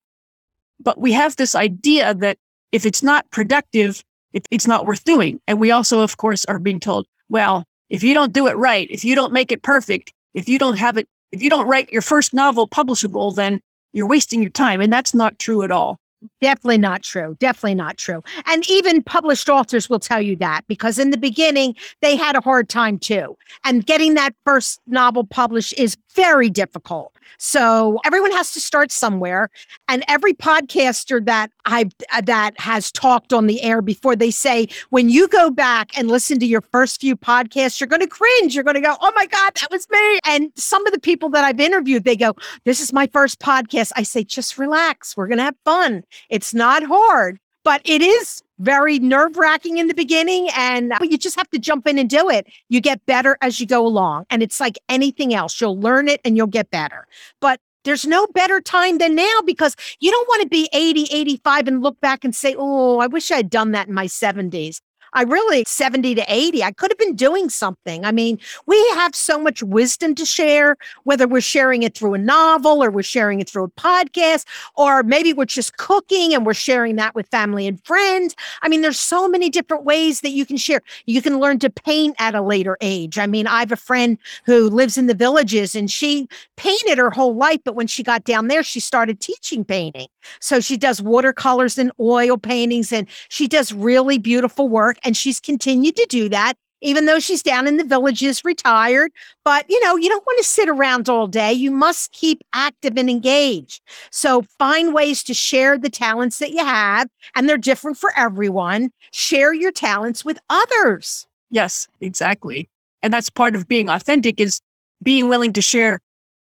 But 0.77 0.99
we 0.99 1.13
have 1.13 1.37
this 1.37 1.55
idea 1.55 2.13
that 2.15 2.37
if 2.73 2.85
it's 2.85 3.01
not 3.01 3.31
productive, 3.31 4.03
it, 4.33 4.45
it's 4.51 4.67
not 4.67 4.85
worth 4.85 5.05
doing. 5.05 5.39
And 5.47 5.57
we 5.57 5.71
also, 5.71 6.01
of 6.01 6.17
course, 6.17 6.43
are 6.45 6.59
being 6.59 6.81
told, 6.81 7.07
well, 7.29 7.63
if 7.89 8.03
you 8.03 8.13
don't 8.13 8.33
do 8.33 8.47
it 8.47 8.57
right, 8.57 8.89
if 8.91 9.05
you 9.05 9.15
don't 9.15 9.31
make 9.31 9.53
it 9.53 9.63
perfect, 9.63 10.11
if 10.33 10.49
you 10.49 10.59
don't 10.59 10.77
have 10.77 10.97
it, 10.97 11.07
if 11.31 11.41
you 11.41 11.49
don't 11.49 11.65
write 11.65 11.89
your 11.93 12.01
first 12.01 12.33
novel 12.33 12.67
publishable, 12.67 13.33
then 13.33 13.61
you're 13.93 14.05
wasting 14.05 14.41
your 14.41 14.51
time. 14.51 14.81
And 14.81 14.91
that's 14.91 15.13
not 15.13 15.39
true 15.39 15.63
at 15.63 15.71
all. 15.71 15.97
Definitely 16.39 16.77
not 16.77 17.01
true. 17.01 17.36
Definitely 17.39 17.75
not 17.75 17.97
true. 17.97 18.23
And 18.45 18.69
even 18.69 19.01
published 19.01 19.49
authors 19.49 19.89
will 19.89 19.99
tell 19.99 20.21
you 20.21 20.36
that 20.38 20.62
because 20.67 20.99
in 20.99 21.10
the 21.10 21.17
beginning, 21.17 21.75
they 22.01 22.15
had 22.15 22.36
a 22.36 22.41
hard 22.41 22.69
time 22.69 22.99
too. 22.99 23.38
And 23.63 23.86
getting 23.86 24.13
that 24.15 24.36
first 24.45 24.81
novel 24.86 25.23
published 25.23 25.73
is 25.77 25.97
very 26.15 26.49
difficult. 26.49 27.15
So 27.37 27.99
everyone 28.05 28.31
has 28.31 28.51
to 28.53 28.59
start 28.59 28.91
somewhere. 28.91 29.49
And 29.87 30.03
every 30.07 30.33
podcaster 30.33 31.23
that 31.25 31.51
I 31.65 31.89
uh, 32.11 32.21
that 32.21 32.59
has 32.59 32.91
talked 32.91 33.33
on 33.33 33.47
the 33.47 33.61
air 33.61 33.81
before, 33.81 34.15
they 34.15 34.31
say 34.31 34.67
when 34.89 35.09
you 35.09 35.27
go 35.27 35.49
back 35.49 35.97
and 35.97 36.09
listen 36.09 36.39
to 36.39 36.45
your 36.45 36.61
first 36.61 37.01
few 37.01 37.15
podcasts, 37.15 37.79
you're 37.79 37.87
going 37.87 38.01
to 38.01 38.07
cringe. 38.07 38.55
You're 38.55 38.63
going 38.63 38.75
to 38.75 38.81
go, 38.81 38.95
"Oh 39.01 39.11
my 39.15 39.25
god, 39.25 39.53
that 39.55 39.71
was 39.71 39.87
me!" 39.89 40.19
And 40.25 40.51
some 40.55 40.85
of 40.85 40.93
the 40.93 40.99
people 40.99 41.29
that 41.29 41.43
I've 41.43 41.59
interviewed, 41.59 42.03
they 42.03 42.15
go, 42.15 42.35
"This 42.65 42.79
is 42.79 42.93
my 42.93 43.07
first 43.07 43.39
podcast." 43.39 43.91
I 43.95 44.03
say, 44.03 44.23
"Just 44.23 44.57
relax. 44.57 45.15
We're 45.15 45.27
going 45.27 45.39
to 45.39 45.45
have 45.45 45.55
fun. 45.65 46.03
It's 46.29 46.53
not 46.53 46.83
hard." 46.83 47.39
But 47.63 47.81
it 47.85 48.01
is 48.01 48.41
very 48.62 49.00
nerve 49.00 49.38
wracking 49.38 49.78
in 49.78 49.88
the 49.88 49.93
beginning, 49.93 50.50
and 50.56 50.93
but 51.00 51.12
you 51.12 51.17
just 51.17 51.36
have 51.36 51.50
to 51.50 51.60
jump 51.60 51.88
in 51.88 51.97
and 51.97 52.10
do 52.10 52.30
it. 52.30 52.47
You 52.69 52.80
get 52.80 53.06
better 53.06 53.38
as 53.41 53.60
you 53.60 53.65
go 53.65 53.86
along. 53.86 54.26
And 54.30 54.43
it's 54.43 54.60
like 54.60 54.78
anything 54.88 55.34
else, 55.34 55.60
you'll 55.60 55.80
learn 55.80 56.08
it 56.08 56.21
and 56.24 56.38
you'll 56.38 56.47
get 56.47 56.69
better. 56.69 57.08
But 57.39 57.60
there's 57.84 58.06
no 58.06 58.28
better 58.28 58.62
time 58.62 59.00
than 59.00 59.15
now 59.15 59.39
because 59.45 59.76
you 60.00 60.12
don't 60.12 60.28
want 60.28 60.43
to 60.43 60.47
be 60.47 60.69
80, 60.71 61.08
85 61.12 61.67
and 61.67 61.82
look 61.82 62.00
back 62.00 62.24
and 62.24 62.36
say, 62.36 62.56
oh, 62.58 63.00
I 63.00 63.08
wish 63.08 63.32
I 63.32 63.38
had 63.38 63.50
done 63.50 63.71
that 63.71 63.88
in 63.88 63.93
my 63.93 64.06
70s. 64.06 64.82
I 65.13 65.24
really 65.24 65.63
70 65.67 66.15
to 66.15 66.26
80, 66.28 66.63
I 66.63 66.71
could 66.71 66.91
have 66.91 66.97
been 66.97 67.15
doing 67.15 67.50
something. 67.50 68.06
I 68.06 68.12
mean, 68.12 68.39
we 68.65 68.78
have 68.91 69.15
so 69.15 69.39
much 69.39 69.62
wisdom 69.62 70.15
to 70.15 70.26
share, 70.26 70.78
whether 71.04 71.28
we're 71.28 71.41
sharing 71.41 71.84
it 71.84 71.95
through 71.95 72.13
a 72.13 72.17
novel 72.17 72.84
or 72.84 72.89
we're 72.89 73.04
sharing 73.04 73.39
it 73.41 73.50
through 73.50 73.65
a 73.65 73.69
podcast, 73.69 74.45
or 74.76 75.04
maybe 75.04 75.34
we're 75.34 75.45
just 75.45 75.78
cooking 75.78 76.34
and 76.34 76.45
we're 76.45 76.54
sharing 76.54 76.95
that 76.95 77.13
with 77.15 77.28
family 77.28 77.67
and 77.67 77.84
friends. 77.86 78.36
I 78.62 78.69
mean, 78.69 78.82
there's 78.82 79.00
so 79.00 79.28
many 79.28 79.50
different 79.50 79.84
ways 79.84 80.21
that 80.21 80.32
you 80.32 80.45
can 80.45 80.58
share. 80.58 80.82
You 81.06 81.21
can 81.21 81.39
learn 81.39 81.60
to 81.60 81.69
paint 81.69 82.15
at 82.19 82.36
a 82.36 82.41
later 82.41 82.78
age. 82.82 83.17
I 83.17 83.28
mean, 83.28 83.47
I 83.47 83.60
have 83.60 83.71
a 83.71 83.78
friend 83.78 84.17
who 84.45 84.69
lives 84.69 84.97
in 84.97 85.08
the 85.08 85.13
villages 85.13 85.76
and 85.76 85.91
she 85.91 86.28
painted 86.56 86.97
her 86.97 87.10
whole 87.10 87.36
life, 87.36 87.60
but 87.65 87.76
when 87.76 87.88
she 87.88 88.04
got 88.04 88.24
down 88.24 88.47
there, 88.47 88.63
she 88.63 88.80
started 88.80 89.19
teaching 89.19 89.65
painting. 89.65 90.08
So 90.39 90.60
she 90.60 90.78
does 90.78 91.02
watercolors 91.02 91.78
and 91.78 91.91
oil 92.00 92.38
paintings 92.38 92.93
and 92.93 93.08
she 93.30 93.47
does 93.47 93.74
really 93.74 94.17
beautiful 94.17 94.69
work. 94.69 94.97
And 95.03 95.15
she's 95.17 95.39
continued 95.39 95.95
to 95.95 96.05
do 96.09 96.29
that, 96.29 96.53
even 96.81 97.05
though 97.05 97.19
she's 97.19 97.43
down 97.43 97.67
in 97.67 97.77
the 97.77 97.83
villages, 97.83 98.43
retired. 98.43 99.11
But, 99.43 99.65
you 99.69 99.83
know, 99.83 99.95
you 99.95 100.09
don't 100.09 100.25
want 100.25 100.39
to 100.39 100.43
sit 100.43 100.69
around 100.69 101.09
all 101.09 101.27
day. 101.27 101.53
You 101.53 101.71
must 101.71 102.11
keep 102.11 102.41
active 102.53 102.97
and 102.97 103.09
engaged. 103.09 103.81
So 104.11 104.43
find 104.57 104.93
ways 104.93 105.23
to 105.23 105.33
share 105.33 105.77
the 105.77 105.89
talents 105.89 106.39
that 106.39 106.51
you 106.51 106.65
have, 106.65 107.07
and 107.35 107.47
they're 107.47 107.57
different 107.57 107.97
for 107.97 108.11
everyone. 108.15 108.91
Share 109.11 109.53
your 109.53 109.71
talents 109.71 110.23
with 110.23 110.39
others. 110.49 111.27
Yes, 111.49 111.87
exactly. 111.99 112.69
And 113.03 113.11
that's 113.11 113.29
part 113.29 113.55
of 113.55 113.67
being 113.67 113.89
authentic 113.89 114.39
is 114.39 114.61
being 115.03 115.29
willing 115.29 115.53
to 115.53 115.61
share 115.61 115.99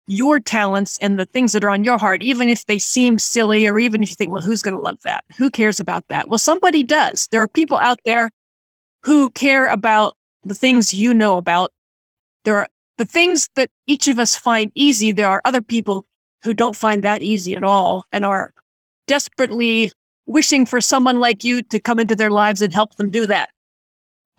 your 0.08 0.40
talents 0.40 0.98
and 1.02 1.18
the 1.18 1.26
things 1.26 1.52
that 1.52 1.62
are 1.62 1.70
on 1.70 1.84
your 1.84 1.98
heart, 1.98 2.22
even 2.22 2.48
if 2.48 2.64
they 2.66 2.78
seem 2.78 3.18
silly 3.18 3.66
or 3.66 3.78
even 3.78 4.02
if 4.02 4.08
you 4.08 4.16
think, 4.16 4.32
well, 4.32 4.42
who's 4.42 4.62
going 4.62 4.74
to 4.74 4.82
love 4.82 4.98
that? 5.04 5.22
Who 5.36 5.50
cares 5.50 5.78
about 5.78 6.08
that? 6.08 6.28
Well, 6.28 6.38
somebody 6.38 6.82
does. 6.82 7.28
There 7.30 7.42
are 7.42 7.48
people 7.48 7.76
out 7.76 8.00
there 8.04 8.30
who 9.02 9.30
care 9.30 9.66
about 9.68 10.16
the 10.44 10.54
things 10.54 10.94
you 10.94 11.14
know 11.14 11.36
about. 11.36 11.72
There 12.44 12.56
are 12.56 12.68
the 12.96 13.04
things 13.04 13.48
that 13.54 13.70
each 13.86 14.08
of 14.08 14.18
us 14.18 14.36
find 14.36 14.72
easy. 14.74 15.12
There 15.12 15.28
are 15.28 15.42
other 15.44 15.62
people 15.62 16.06
who 16.42 16.54
don't 16.54 16.76
find 16.76 17.02
that 17.04 17.22
easy 17.22 17.54
at 17.54 17.64
all 17.64 18.04
and 18.12 18.24
are 18.24 18.52
desperately 19.06 19.92
wishing 20.26 20.66
for 20.66 20.80
someone 20.80 21.20
like 21.20 21.42
you 21.42 21.62
to 21.62 21.80
come 21.80 21.98
into 21.98 22.14
their 22.14 22.30
lives 22.30 22.62
and 22.62 22.72
help 22.72 22.94
them 22.96 23.10
do 23.10 23.26
that. 23.26 23.50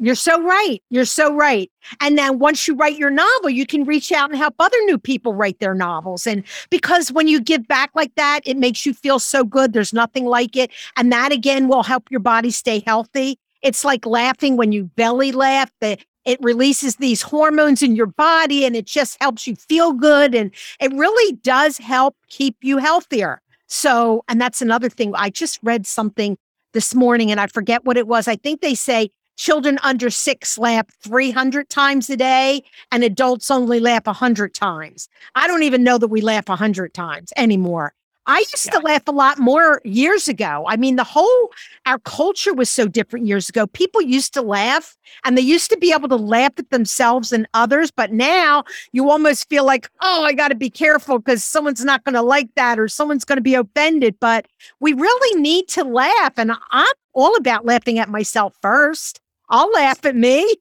You're 0.02 0.15
so 0.15 0.41
right. 0.41 0.82
You're 0.89 1.04
so 1.04 1.36
right. 1.36 1.69
And 2.00 2.17
then 2.17 2.39
once 2.39 2.67
you 2.67 2.76
write 2.76 2.98
your 2.98 3.10
novel, 3.10 3.50
you 3.50 3.65
can 3.65 3.84
reach 3.84 4.13
out 4.13 4.30
and 4.30 4.38
help 4.38 4.56
other 4.58 4.78
new 4.86 4.98
people 4.98 5.34
write 5.34 5.60
their 5.60 5.74
novels. 5.74 6.26
And 6.26 6.43
because 6.69 7.12
when 7.12 7.28
you 7.28 7.41
give 7.41 7.67
back 7.67 7.91
like 7.95 8.15
that, 8.15 8.39
it 8.45 8.56
makes 8.56 8.86
you 8.86 8.93
feel 8.93 9.19
so 9.19 9.43
good. 9.43 9.74
There's 9.74 9.91
nothing 9.91 10.26
like 10.26 10.56
it. 10.56 10.72
And 10.95 11.12
that 11.12 11.34
again 11.34 11.67
will 11.67 11.84
help 11.84 12.10
your 12.10 12.22
body 12.22 12.50
stay 12.50 12.82
healthy. 12.86 13.38
It's 13.62 13.84
like 13.84 14.06
laughing 14.06 14.58
when 14.58 14.72
you 14.72 14.86
belly 14.86 15.32
laugh. 15.32 15.72
That 15.82 16.00
it 16.26 16.39
releases 16.41 16.98
these 16.98 17.22
hormones 17.22 17.82
in 17.82 17.95
your 17.95 18.06
body 18.06 18.65
and 18.65 18.76
it 18.76 18.86
just 18.86 19.17
helps 19.22 19.48
you 19.48 19.56
feel 19.56 19.93
good. 19.93 20.36
And 20.36 20.52
it 20.80 20.91
really 20.93 21.34
does 21.38 21.78
help 21.78 22.15
keep 22.30 22.58
you 22.62 22.78
healthier. 22.78 23.41
So, 23.67 24.24
and 24.28 24.39
that's 24.39 24.62
another 24.62 24.89
thing. 24.89 25.13
I 25.15 25.30
just 25.30 25.60
read 25.63 25.86
something 25.88 26.38
this 26.74 26.93
morning 26.93 27.32
and 27.32 27.39
I 27.39 27.48
forget 27.48 27.86
what 27.86 27.98
it 27.98 28.08
was. 28.08 28.28
I 28.28 28.36
think 28.36 28.62
they 28.62 28.76
say 28.76 29.10
children 29.38 29.80
under 29.84 30.10
six 30.10 30.58
laugh 30.58 30.86
300 31.02 31.69
times 31.69 32.10
a 32.10 32.17
day 32.17 32.62
and 32.91 33.04
adults 33.04 33.50
only 33.50 33.80
laugh 33.80 34.06
100 34.06 34.54
times. 34.54 35.08
I 35.34 35.48
don't 35.48 35.63
even 35.63 35.84
know 35.84 35.98
that 35.98 36.10
we 36.10 36.22
laugh 36.22 36.50
100 36.50 36.93
times 36.93 37.32
anymore. 37.38 37.93
I 38.30 38.39
used 38.39 38.68
yeah. 38.68 38.74
to 38.74 38.80
laugh 38.80 39.02
a 39.08 39.12
lot 39.12 39.39
more 39.39 39.82
years 39.84 40.28
ago. 40.28 40.63
I 40.68 40.78
mean, 40.78 40.98
the 40.98 41.04
whole, 41.04 41.52
our 41.88 41.98
culture 41.98 42.54
was 42.54 42.70
so 42.70 42.88
different 42.88 43.26
years 43.26 43.50
ago. 43.50 43.65
People 43.65 44.04
used 44.04 44.36
to 44.36 44.44
laugh 44.44 44.96
and 45.26 45.36
they 45.36 45.42
used 45.42 45.72
to 45.72 45.78
be 45.78 45.92
able 45.92 46.08
to 46.10 46.15
laugh 46.15 46.52
at 46.58 46.70
themselves 46.70 47.34
and 47.34 47.48
others. 47.56 47.89
But 47.89 48.13
now 48.13 48.65
you 48.92 49.10
almost 49.10 49.50
feel 49.50 49.65
like, 49.65 49.89
oh, 50.02 50.24
I 50.24 50.34
got 50.34 50.50
to 50.50 50.56
be 50.56 50.70
careful 50.70 51.18
because 51.18 51.44
someone's 51.44 51.84
not 51.84 52.04
going 52.04 52.13
to 52.13 52.22
like 52.22 52.54
that 52.56 52.78
or 52.78 52.88
someone's 52.88 53.26
going 53.26 53.38
to 53.38 53.42
be 53.42 53.56
offended. 53.56 54.15
But 54.20 54.46
we 54.80 54.94
really 54.94 55.42
need 55.42 55.68
to 55.70 55.84
laugh. 55.84 56.34
And 56.38 56.52
I'm 56.70 56.94
all 57.13 57.36
about 57.36 57.65
laughing 57.65 57.98
at 57.98 58.10
myself 58.10 58.56
first. 58.62 59.20
I'll 59.50 59.72
laugh 59.72 60.06
at 60.06 60.15
me. 60.15 60.56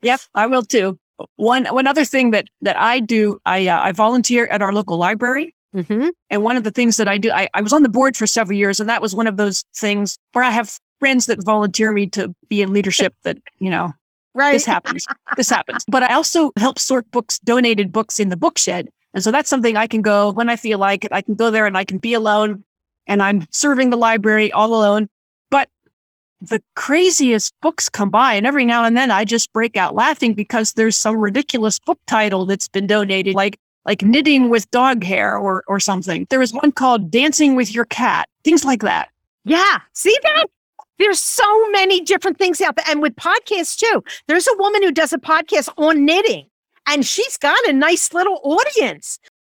yep, 0.00 0.20
I 0.34 0.46
will 0.46 0.62
too. 0.62 0.98
One 1.36 1.66
one 1.66 1.86
other 1.86 2.06
thing 2.06 2.30
that 2.30 2.46
that 2.62 2.80
I 2.80 3.00
do, 3.00 3.38
I 3.44 3.68
uh, 3.68 3.80
I 3.82 3.92
volunteer 3.92 4.46
at 4.46 4.62
our 4.62 4.72
local 4.72 4.96
library. 4.96 5.54
Mm-hmm. 5.74 6.08
And 6.30 6.42
one 6.42 6.56
of 6.56 6.64
the 6.64 6.70
things 6.70 6.98
that 6.98 7.08
I 7.08 7.18
do, 7.18 7.30
I, 7.30 7.48
I 7.54 7.62
was 7.62 7.72
on 7.72 7.82
the 7.82 7.88
board 7.88 8.16
for 8.16 8.26
several 8.26 8.56
years, 8.56 8.78
and 8.78 8.88
that 8.88 9.00
was 9.00 9.14
one 9.14 9.26
of 9.26 9.36
those 9.36 9.64
things 9.74 10.18
where 10.32 10.44
I 10.44 10.50
have 10.50 10.78
friends 11.00 11.26
that 11.26 11.42
volunteer 11.44 11.92
me 11.92 12.06
to 12.08 12.34
be 12.48 12.62
in 12.62 12.72
leadership. 12.72 13.14
That 13.24 13.38
you 13.58 13.70
know, 13.70 13.92
right? 14.34 14.52
This 14.52 14.66
happens. 14.66 15.06
this 15.36 15.48
happens. 15.48 15.84
But 15.88 16.02
I 16.02 16.14
also 16.14 16.52
help 16.58 16.78
sort 16.78 17.10
books, 17.10 17.38
donated 17.38 17.90
books 17.90 18.20
in 18.20 18.28
the 18.28 18.36
bookshed, 18.36 18.68
and 18.68 19.22
so 19.24 19.30
that's 19.30 19.48
something 19.48 19.76
I 19.76 19.86
can 19.86 20.02
go 20.02 20.30
when 20.32 20.48
I 20.48 20.56
feel 20.56 20.78
like 20.78 21.04
it. 21.04 21.12
I 21.12 21.22
can 21.22 21.34
go 21.34 21.50
there 21.50 21.66
and 21.66 21.76
I 21.76 21.84
can 21.84 21.98
be 21.98 22.12
alone, 22.12 22.64
and 23.06 23.22
I'm 23.22 23.46
serving 23.50 23.90
the 23.90 23.96
library 23.96 24.52
all 24.52 24.74
alone 24.74 25.08
But 25.50 25.68
the 26.40 26.62
craziest 26.74 27.54
books 27.62 27.88
come 27.88 28.10
by. 28.10 28.34
And 28.34 28.46
every 28.46 28.64
now 28.64 28.84
and 28.84 28.96
then 28.96 29.10
I 29.10 29.24
just 29.24 29.52
break 29.52 29.76
out 29.76 29.94
laughing 29.94 30.34
because 30.34 30.72
there's 30.72 30.96
some 30.96 31.16
ridiculous 31.16 31.78
book 31.78 32.00
title 32.06 32.46
that's 32.46 32.68
been 32.68 32.86
donated, 32.86 33.34
like 33.34 33.58
like 33.84 34.02
knitting 34.02 34.48
with 34.48 34.70
dog 34.70 35.04
hair 35.04 35.36
or 35.36 35.64
or 35.66 35.80
something. 35.80 36.26
There 36.30 36.38
was 36.38 36.52
one 36.52 36.72
called 36.72 37.10
Dancing 37.10 37.56
with 37.56 37.74
Your 37.74 37.84
Cat, 37.86 38.28
things 38.44 38.64
like 38.64 38.82
that. 38.82 39.08
Yeah. 39.44 39.80
See 39.92 40.16
that? 40.22 40.46
There's 40.98 41.20
so 41.20 41.70
many 41.70 42.00
different 42.00 42.38
things 42.38 42.60
out 42.60 42.76
there. 42.76 42.84
And 42.88 43.02
with 43.02 43.16
podcasts 43.16 43.76
too. 43.76 44.04
There's 44.28 44.46
a 44.46 44.56
woman 44.56 44.82
who 44.82 44.92
does 44.92 45.12
a 45.12 45.18
podcast 45.18 45.68
on 45.76 46.04
knitting 46.04 46.46
and 46.86 47.04
she's 47.04 47.36
got 47.36 47.58
a 47.66 47.72
nice 47.72 48.12
little 48.12 48.40
audience 48.44 49.18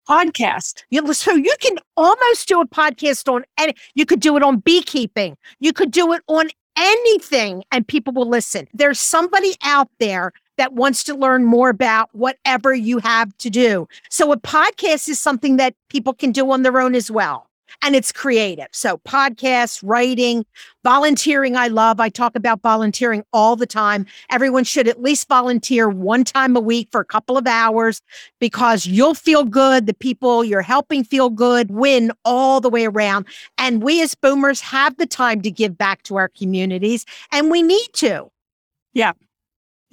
podcast. 0.09 0.83
You 0.91 1.13
so 1.15 1.35
you 1.35 1.55
can 1.61 1.79
almost 1.97 2.49
do 2.49 2.61
a 2.61 2.67
podcast 2.67 3.33
on, 3.33 3.45
and 3.59 3.75
you 3.95 4.07
could 4.07 4.21
do 4.21 4.37
it 4.37 4.43
on 4.43 4.59
beekeeping. 4.59 5.37
You 5.61 5.73
could 5.73 5.91
do 5.91 6.13
it 6.13 6.23
on 6.29 6.49
anything 6.77 7.65
and 7.71 7.87
people 7.87 8.13
will 8.13 8.29
listen. 8.29 8.69
There's 8.73 9.01
somebody 9.01 9.55
out 9.63 9.89
there 9.99 10.33
that 10.59 10.73
wants 10.75 11.05
to 11.05 11.15
learn 11.15 11.45
more 11.45 11.71
about 11.71 12.11
whatever 12.12 12.75
you 12.75 12.99
have 12.99 13.37
to 13.38 13.51
do. 13.51 13.88
So 14.11 14.33
a 14.33 14.37
podcast 14.38 15.09
is 15.09 15.21
something 15.21 15.57
that 15.57 15.75
people 15.88 16.12
can 16.12 16.33
do 16.33 16.51
on 16.51 16.62
their 16.62 16.81
own 16.81 16.95
as 16.95 17.11
well 17.11 17.49
and 17.81 17.97
it's 17.97 18.12
creative. 18.12 18.69
So, 18.73 18.99
podcasts, 18.99 19.81
writing, 19.85 20.45
volunteering, 20.85 21.57
I 21.57 21.69
love. 21.69 22.01
I 22.01 22.09
talk 22.09 22.37
about 22.37 22.61
volunteering 22.61 23.25
all 23.33 23.57
the 23.57 23.67
time. 23.67 24.07
Everyone 24.31 24.65
should 24.65 24.88
at 24.88 25.03
least 25.03 25.29
volunteer 25.29 25.88
one 25.88 26.25
time 26.25 26.57
a 26.57 26.61
week 26.61 26.88
for 26.91 27.01
a 27.01 27.05
couple 27.05 27.38
of 27.38 27.47
hours 27.47 28.03
because 28.41 28.87
you'll 28.87 29.15
feel 29.15 29.45
good. 29.45 29.87
The 29.87 29.95
people 29.95 30.45
you're 30.45 30.62
helping 30.62 31.05
feel 31.05 31.31
good, 31.31 31.71
win 31.71 32.12
all 32.25 32.61
the 32.61 32.71
way 32.71 32.87
around. 32.87 33.27
And 33.59 33.83
we 33.83 34.03
as 34.03 34.15
boomers 34.15 34.61
have 34.61 34.97
the 34.97 35.07
time 35.07 35.41
to 35.43 35.51
give 35.51 35.79
back 35.79 36.03
to 36.05 36.17
our 36.17 36.29
communities, 36.29 37.07
and 37.31 37.51
we 37.51 37.62
need 37.62 37.88
to. 37.95 38.31
Yeah. 38.93 39.12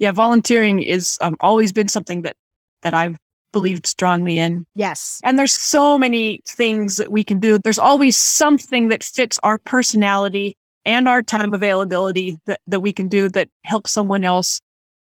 Yeah. 0.00 0.10
Volunteering 0.10 0.82
is 0.82 1.16
um, 1.20 1.36
always 1.38 1.72
been 1.72 1.88
something 1.88 2.22
that 2.22 2.34
that 2.82 2.94
I've 2.94 3.16
believed 3.52 3.86
strongly 3.86 4.38
in. 4.38 4.64
Yes. 4.74 5.20
And 5.24 5.38
there's 5.38 5.52
so 5.52 5.98
many 5.98 6.40
things 6.46 6.96
that 6.96 7.10
we 7.10 7.24
can 7.24 7.40
do. 7.40 7.58
There's 7.58 7.78
always 7.78 8.16
something 8.16 8.88
that 8.88 9.02
fits 9.02 9.38
our 9.42 9.58
personality 9.58 10.56
and 10.84 11.08
our 11.08 11.22
time 11.22 11.52
availability 11.52 12.38
that, 12.46 12.60
that 12.66 12.80
we 12.80 12.92
can 12.92 13.08
do 13.08 13.28
that 13.30 13.48
helps 13.64 13.90
someone 13.90 14.24
else. 14.24 14.60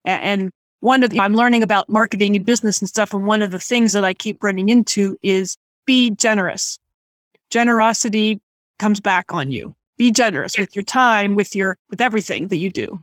And 0.05 0.51
one 0.81 1.03
of 1.03 1.11
the, 1.11 1.21
I'm 1.21 1.35
learning 1.35 1.63
about 1.63 1.89
marketing 1.89 2.35
and 2.37 2.45
business 2.45 2.81
and 2.81 2.89
stuff. 2.89 3.15
And 3.15 3.27
one 3.27 3.43
of 3.43 3.53
the 3.53 3.61
things 3.61 3.93
that 3.93 4.05
I 4.05 4.13
keep 4.13 4.43
running 4.43 4.69
into 4.69 5.17
is 5.23 5.57
be 5.87 6.11
generous. 6.11 6.79
Generosity 7.51 8.41
comes 8.79 9.01
back 9.01 9.33
on 9.33 9.51
you. 9.51 9.75
Be 9.97 10.11
generous 10.11 10.59
with 10.59 10.75
your 10.75 10.83
time, 10.83 11.37
with 11.37 11.55
your, 11.55 11.79
with 11.89 12.01
everything 12.01 12.49
that 12.49 12.57
you 12.57 12.71
do. 12.71 13.01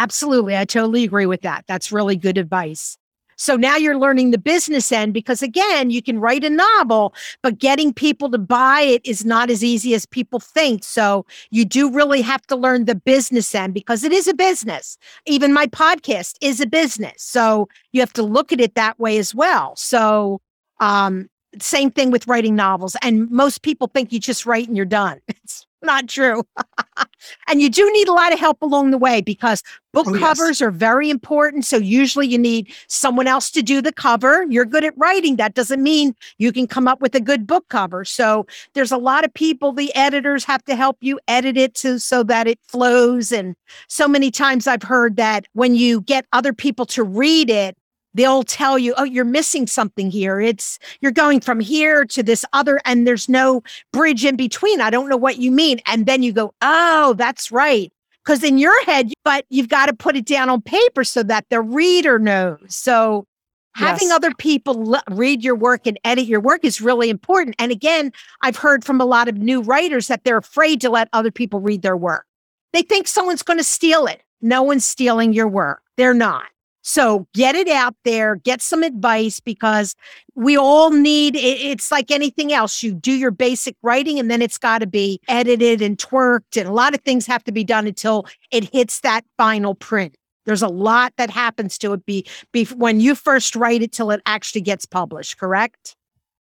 Absolutely. 0.00 0.56
I 0.56 0.64
totally 0.64 1.04
agree 1.04 1.26
with 1.26 1.42
that. 1.42 1.64
That's 1.68 1.92
really 1.92 2.16
good 2.16 2.38
advice. 2.38 2.96
So 3.36 3.54
now 3.56 3.76
you're 3.76 3.98
learning 3.98 4.30
the 4.30 4.38
business 4.38 4.90
end 4.90 5.12
because 5.12 5.42
again, 5.42 5.90
you 5.90 6.02
can 6.02 6.18
write 6.18 6.42
a 6.42 6.48
novel, 6.48 7.14
but 7.42 7.58
getting 7.58 7.92
people 7.92 8.30
to 8.30 8.38
buy 8.38 8.80
it 8.80 9.02
is 9.04 9.26
not 9.26 9.50
as 9.50 9.62
easy 9.62 9.92
as 9.94 10.06
people 10.06 10.40
think. 10.40 10.84
So 10.84 11.26
you 11.50 11.66
do 11.66 11.90
really 11.92 12.22
have 12.22 12.46
to 12.46 12.56
learn 12.56 12.86
the 12.86 12.94
business 12.94 13.54
end 13.54 13.74
because 13.74 14.02
it 14.02 14.12
is 14.12 14.26
a 14.26 14.32
business. 14.32 14.96
Even 15.26 15.52
my 15.52 15.66
podcast 15.66 16.36
is 16.40 16.60
a 16.62 16.66
business. 16.66 17.22
So 17.22 17.68
you 17.92 18.00
have 18.00 18.12
to 18.14 18.22
look 18.22 18.52
at 18.52 18.60
it 18.60 18.76
that 18.76 18.98
way 18.98 19.18
as 19.18 19.34
well. 19.34 19.76
So, 19.76 20.40
um, 20.80 21.28
same 21.60 21.90
thing 21.90 22.10
with 22.10 22.26
writing 22.26 22.56
novels. 22.56 22.96
And 23.02 23.30
most 23.30 23.60
people 23.62 23.88
think 23.88 24.12
you 24.12 24.20
just 24.20 24.46
write 24.46 24.66
and 24.68 24.76
you're 24.78 24.86
done. 24.86 25.20
It's 25.28 25.66
not 25.82 26.08
true. 26.08 26.44
and 27.48 27.60
you 27.60 27.70
do 27.70 27.90
need 27.92 28.08
a 28.08 28.12
lot 28.12 28.32
of 28.32 28.38
help 28.38 28.62
along 28.62 28.90
the 28.90 28.98
way 28.98 29.20
because 29.20 29.62
book 29.92 30.06
oh, 30.08 30.18
covers 30.18 30.60
yes. 30.60 30.62
are 30.62 30.70
very 30.70 31.10
important. 31.10 31.64
So 31.64 31.76
usually 31.76 32.26
you 32.26 32.38
need 32.38 32.72
someone 32.86 33.26
else 33.26 33.50
to 33.52 33.62
do 33.62 33.82
the 33.82 33.92
cover. 33.92 34.46
You're 34.48 34.64
good 34.64 34.84
at 34.84 34.96
writing. 34.96 35.36
That 35.36 35.54
doesn't 35.54 35.82
mean 35.82 36.14
you 36.38 36.52
can 36.52 36.66
come 36.66 36.86
up 36.86 37.00
with 37.00 37.14
a 37.14 37.20
good 37.20 37.46
book 37.46 37.68
cover. 37.68 38.04
So 38.04 38.46
there's 38.74 38.92
a 38.92 38.98
lot 38.98 39.24
of 39.24 39.34
people, 39.34 39.72
the 39.72 39.94
editors 39.94 40.44
have 40.44 40.64
to 40.64 40.76
help 40.76 40.96
you 41.00 41.18
edit 41.28 41.56
it 41.56 41.74
to, 41.76 41.98
so 41.98 42.22
that 42.24 42.46
it 42.46 42.58
flows. 42.68 43.32
And 43.32 43.56
so 43.88 44.06
many 44.06 44.30
times 44.30 44.66
I've 44.66 44.82
heard 44.82 45.16
that 45.16 45.46
when 45.52 45.74
you 45.74 46.02
get 46.02 46.26
other 46.32 46.52
people 46.52 46.86
to 46.86 47.02
read 47.02 47.50
it, 47.50 47.76
they'll 48.14 48.42
tell 48.42 48.78
you, 48.78 48.94
oh, 48.96 49.04
you're 49.04 49.24
missing 49.24 49.66
something 49.66 50.10
here. 50.10 50.40
It's 50.40 50.78
you're 51.00 51.12
going 51.12 51.40
from 51.40 51.60
here 51.60 52.04
to 52.06 52.22
this 52.22 52.44
other, 52.52 52.80
and 52.84 53.06
there's 53.06 53.28
no 53.28 53.62
bridge 53.92 54.24
in 54.24 54.36
between. 54.36 54.80
I 54.80 54.90
don't 54.90 55.08
know 55.08 55.16
what 55.16 55.38
you 55.38 55.50
mean. 55.50 55.80
And 55.86 56.06
then 56.06 56.22
you 56.22 56.32
go, 56.32 56.54
oh, 56.62 57.14
that's 57.14 57.50
right. 57.52 57.92
Because 58.24 58.44
in 58.44 58.58
your 58.58 58.84
head, 58.84 59.12
but 59.24 59.46
you've 59.48 59.68
got 59.68 59.86
to 59.86 59.94
put 59.94 60.16
it 60.16 60.26
down 60.26 60.50
on 60.50 60.60
paper 60.60 61.04
so 61.04 61.22
that 61.22 61.46
the 61.48 61.60
reader 61.60 62.18
knows. 62.18 62.58
So 62.68 63.26
having 63.74 64.08
yes. 64.08 64.16
other 64.16 64.32
people 64.34 64.94
l- 64.96 65.02
read 65.10 65.42
your 65.42 65.54
work 65.54 65.86
and 65.86 65.98
edit 66.04 66.26
your 66.26 66.40
work 66.40 66.64
is 66.64 66.80
really 66.80 67.08
important. 67.08 67.56
And 67.58 67.72
again, 67.72 68.12
I've 68.42 68.56
heard 68.56 68.84
from 68.84 69.00
a 69.00 69.06
lot 69.06 69.28
of 69.28 69.38
new 69.38 69.62
writers 69.62 70.08
that 70.08 70.24
they're 70.24 70.36
afraid 70.36 70.80
to 70.82 70.90
let 70.90 71.08
other 71.12 71.30
people 71.30 71.60
read 71.60 71.82
their 71.82 71.96
work. 71.96 72.26
They 72.72 72.82
think 72.82 73.08
someone's 73.08 73.42
going 73.42 73.58
to 73.58 73.64
steal 73.64 74.06
it. 74.06 74.22
No 74.42 74.62
one's 74.62 74.84
stealing 74.84 75.32
your 75.32 75.48
work. 75.48 75.82
They're 75.96 76.14
not. 76.14 76.46
So 76.82 77.26
get 77.34 77.54
it 77.54 77.68
out 77.68 77.94
there, 78.04 78.36
get 78.36 78.62
some 78.62 78.82
advice 78.82 79.38
because 79.40 79.94
we 80.34 80.56
all 80.56 80.90
need 80.90 81.36
it's 81.36 81.90
like 81.90 82.10
anything 82.10 82.52
else. 82.52 82.82
You 82.82 82.94
do 82.94 83.12
your 83.12 83.30
basic 83.30 83.76
writing 83.82 84.18
and 84.18 84.30
then 84.30 84.40
it's 84.40 84.58
got 84.58 84.78
to 84.78 84.86
be 84.86 85.20
edited 85.28 85.82
and 85.82 85.98
twerked, 85.98 86.56
and 86.56 86.68
a 86.68 86.72
lot 86.72 86.94
of 86.94 87.00
things 87.02 87.26
have 87.26 87.44
to 87.44 87.52
be 87.52 87.64
done 87.64 87.86
until 87.86 88.26
it 88.50 88.72
hits 88.72 89.00
that 89.00 89.24
final 89.36 89.74
print. 89.74 90.16
There's 90.46 90.62
a 90.62 90.68
lot 90.68 91.12
that 91.16 91.30
happens 91.30 91.76
to 91.78 91.92
it 91.92 92.06
be, 92.06 92.26
be 92.52 92.64
when 92.64 92.98
you 93.00 93.14
first 93.14 93.54
write 93.54 93.82
it 93.82 93.92
till 93.92 94.10
it 94.10 94.22
actually 94.24 94.62
gets 94.62 94.86
published, 94.86 95.38
correct? 95.38 95.96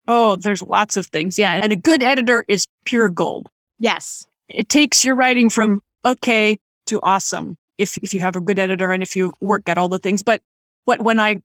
Oh, 0.07 0.37
there's 0.37 0.63
lots 0.63 0.97
of 0.97 1.07
things. 1.07 1.39
Yeah. 1.39 1.55
And 1.55 1.73
a 1.73 1.77
good 1.77 2.03
editor 2.03 2.45
is 2.49 2.67
pure 2.85 3.09
gold. 3.09 3.49
Yes. 3.79 4.27
It 4.49 4.69
takes 4.69 5.05
your 5.05 5.15
writing 5.15 5.51
from 5.51 5.83
okay 6.05 6.59
to 6.87 7.01
awesome 7.03 7.59
if 7.79 7.97
if 7.99 8.13
you 8.13 8.21
have 8.21 8.37
a 8.37 8.41
good 8.41 8.59
editor 8.59 8.93
and 8.93 9.03
if 9.03 9.17
you 9.17 9.33
work 9.41 9.69
at 9.69 9.79
all 9.79 9.89
the 9.89 9.99
things. 9.99 10.23
But 10.23 10.43
what 10.85 11.01
when 11.03 11.19
I 11.21 11.43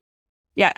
yeah, 0.56 0.74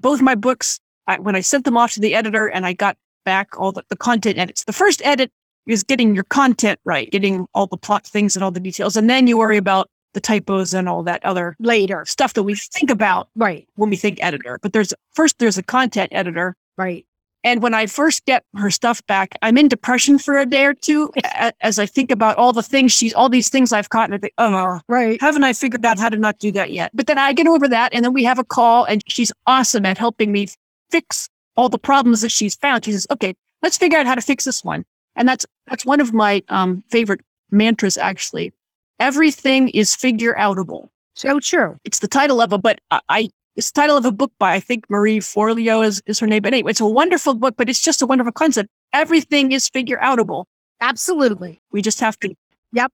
both 0.00 0.20
my 0.20 0.34
books, 0.34 0.80
I, 1.06 1.18
when 1.18 1.36
I 1.36 1.40
sent 1.40 1.64
them 1.64 1.76
off 1.76 1.92
to 1.92 2.00
the 2.00 2.14
editor 2.14 2.46
and 2.48 2.66
I 2.66 2.72
got 2.72 2.96
back 3.24 3.58
all 3.58 3.72
the, 3.72 3.82
the 3.88 3.96
content 3.96 4.38
edits, 4.38 4.64
the 4.64 4.72
first 4.72 5.00
edit 5.04 5.30
is 5.66 5.82
getting 5.82 6.14
your 6.14 6.24
content 6.24 6.78
right, 6.84 7.10
getting 7.10 7.46
all 7.54 7.66
the 7.66 7.76
plot 7.78 8.06
things 8.06 8.36
and 8.36 8.44
all 8.44 8.50
the 8.50 8.60
details. 8.60 8.96
And 8.96 9.08
then 9.08 9.26
you 9.26 9.38
worry 9.38 9.56
about 9.56 9.88
the 10.12 10.20
typos 10.20 10.74
and 10.74 10.88
all 10.88 11.02
that 11.02 11.24
other 11.24 11.56
Later. 11.58 12.04
stuff 12.06 12.34
that 12.34 12.42
we 12.42 12.54
think 12.54 12.90
about 12.90 13.28
Right. 13.34 13.66
when 13.76 13.90
we 13.90 13.96
think 13.96 14.18
editor. 14.22 14.58
But 14.62 14.72
there's 14.72 14.92
first 15.14 15.38
there's 15.38 15.58
a 15.58 15.62
content 15.62 16.10
editor. 16.12 16.54
Right. 16.76 17.06
And 17.44 17.62
when 17.62 17.74
I 17.74 17.86
first 17.86 18.24
get 18.24 18.42
her 18.56 18.70
stuff 18.70 19.06
back, 19.06 19.36
I'm 19.42 19.58
in 19.58 19.68
depression 19.68 20.18
for 20.18 20.38
a 20.38 20.46
day 20.46 20.64
or 20.64 20.72
two 20.74 21.12
as 21.60 21.78
I 21.78 21.84
think 21.86 22.10
about 22.10 22.36
all 22.38 22.54
the 22.54 22.62
things 22.62 22.90
she's, 22.90 23.12
all 23.12 23.28
these 23.28 23.50
things 23.50 23.72
I've 23.72 23.90
caught. 23.90 24.06
And 24.06 24.14
I 24.14 24.18
think, 24.18 24.32
oh, 24.38 24.80
Right. 24.88 25.20
haven't 25.20 25.44
I 25.44 25.52
figured 25.52 25.84
out 25.84 25.98
how 25.98 26.08
to 26.08 26.16
not 26.16 26.38
do 26.38 26.50
that 26.52 26.72
yet? 26.72 26.90
But 26.94 27.06
then 27.06 27.18
I 27.18 27.34
get 27.34 27.46
over 27.46 27.68
that. 27.68 27.92
And 27.92 28.02
then 28.04 28.14
we 28.14 28.24
have 28.24 28.38
a 28.38 28.44
call 28.44 28.84
and 28.84 29.02
she's 29.06 29.30
awesome 29.46 29.84
at 29.84 29.98
helping 29.98 30.32
me 30.32 30.48
fix 30.90 31.28
all 31.56 31.68
the 31.68 31.78
problems 31.78 32.22
that 32.22 32.32
she's 32.32 32.54
found. 32.54 32.84
She 32.86 32.92
says, 32.92 33.06
okay, 33.10 33.34
let's 33.62 33.76
figure 33.76 33.98
out 33.98 34.06
how 34.06 34.14
to 34.14 34.22
fix 34.22 34.44
this 34.44 34.64
one. 34.64 34.84
And 35.14 35.28
that's, 35.28 35.44
that's 35.66 35.84
one 35.84 36.00
of 36.00 36.12
my 36.14 36.42
um, 36.48 36.82
favorite 36.90 37.20
mantras, 37.50 37.98
actually. 37.98 38.52
Everything 38.98 39.68
is 39.68 39.94
figure 39.94 40.34
outable. 40.34 40.88
So 41.14 41.38
true. 41.40 41.76
It's 41.84 41.98
the 42.00 42.08
title 42.08 42.40
of 42.40 42.52
a, 42.52 42.58
but 42.58 42.80
I 43.08 43.28
it's 43.56 43.70
the 43.70 43.80
title 43.80 43.96
of 43.96 44.04
a 44.04 44.12
book 44.12 44.32
by, 44.38 44.54
I 44.54 44.60
think 44.60 44.88
Marie 44.90 45.18
Forleo 45.18 45.84
is, 45.84 46.02
is 46.06 46.18
her 46.20 46.26
name. 46.26 46.42
But 46.42 46.52
anyway, 46.54 46.70
it's 46.70 46.80
a 46.80 46.86
wonderful 46.86 47.34
book, 47.34 47.54
but 47.56 47.68
it's 47.68 47.80
just 47.80 48.02
a 48.02 48.06
wonderful 48.06 48.32
concept. 48.32 48.68
Everything 48.92 49.52
is 49.52 49.68
figure 49.68 49.98
outable. 49.98 50.44
Absolutely. 50.80 51.60
We 51.72 51.82
just 51.82 52.00
have 52.00 52.18
to 52.20 52.34
Yep. 52.72 52.92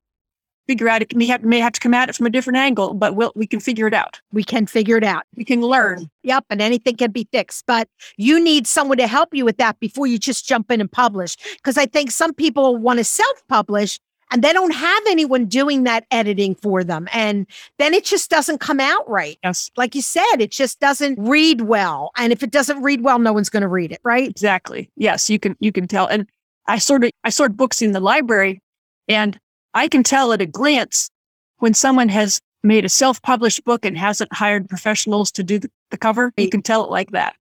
figure 0.68 0.88
out 0.88 1.02
it. 1.02 1.12
We 1.14 1.26
have, 1.28 1.42
may 1.42 1.58
have 1.58 1.72
to 1.72 1.80
come 1.80 1.94
at 1.94 2.10
it 2.10 2.14
from 2.14 2.26
a 2.26 2.30
different 2.30 2.58
angle, 2.58 2.92
but 2.94 3.16
we'll, 3.16 3.32
we 3.34 3.46
can 3.46 3.58
figure 3.60 3.86
it 3.86 3.94
out. 3.94 4.20
We 4.32 4.44
can 4.44 4.66
figure 4.66 4.96
it 4.98 5.02
out. 5.04 5.24
We 5.34 5.44
can 5.44 5.62
learn. 5.62 6.10
Yep. 6.22 6.44
And 6.50 6.60
anything 6.60 6.96
can 6.96 7.10
be 7.10 7.26
fixed. 7.32 7.64
But 7.66 7.88
you 8.18 8.42
need 8.42 8.66
someone 8.66 8.98
to 8.98 9.06
help 9.06 9.34
you 9.34 9.44
with 9.46 9.56
that 9.56 9.80
before 9.80 10.06
you 10.06 10.18
just 10.18 10.46
jump 10.46 10.70
in 10.70 10.80
and 10.80 10.92
publish. 10.92 11.36
Because 11.56 11.78
I 11.78 11.86
think 11.86 12.10
some 12.10 12.34
people 12.34 12.76
want 12.76 12.98
to 12.98 13.04
self 13.04 13.42
publish 13.48 13.98
and 14.30 14.42
they 14.42 14.52
don't 14.52 14.72
have 14.72 15.02
anyone 15.08 15.46
doing 15.46 15.84
that 15.84 16.06
editing 16.10 16.54
for 16.54 16.84
them. 16.84 17.08
And 17.12 17.46
then 17.78 17.94
it 17.94 18.04
just 18.04 18.30
doesn't 18.30 18.58
come 18.58 18.80
out 18.80 19.08
right. 19.08 19.38
Yes, 19.42 19.70
Like 19.76 19.94
you 19.94 20.02
said, 20.02 20.36
it 20.38 20.50
just 20.50 20.78
doesn't 20.80 21.18
read 21.18 21.62
well. 21.62 22.10
And 22.16 22.32
if 22.32 22.42
it 22.42 22.50
doesn't 22.50 22.82
read 22.82 23.02
well, 23.02 23.18
no 23.18 23.32
one's 23.32 23.50
going 23.50 23.62
to 23.62 23.68
read 23.68 23.92
it. 23.92 24.00
Right. 24.04 24.28
exactly. 24.28 24.90
Yes, 24.96 25.28
you 25.28 25.38
can, 25.38 25.56
you 25.60 25.72
can 25.72 25.88
tell. 25.88 26.06
And 26.06 26.28
I 26.66 26.78
sort 26.78 27.04
of, 27.04 27.10
I 27.24 27.30
sort 27.30 27.56
books 27.56 27.82
in 27.82 27.92
the 27.92 28.00
library 28.00 28.60
and 29.08 29.38
I 29.74 29.88
can 29.88 30.02
tell 30.02 30.32
at 30.32 30.40
a 30.40 30.46
glance 30.46 31.10
when 31.58 31.74
someone 31.74 32.08
has 32.08 32.40
made 32.62 32.84
a 32.84 32.88
self-published 32.88 33.64
book 33.64 33.84
and 33.84 33.96
hasn't 33.96 34.32
hired 34.32 34.68
professionals 34.68 35.32
to 35.32 35.42
do 35.42 35.58
the, 35.58 35.70
the 35.90 35.96
cover. 35.96 36.32
You 36.36 36.48
can 36.48 36.62
tell 36.62 36.84
it 36.84 36.90
like 36.90 37.10
that. 37.10 37.34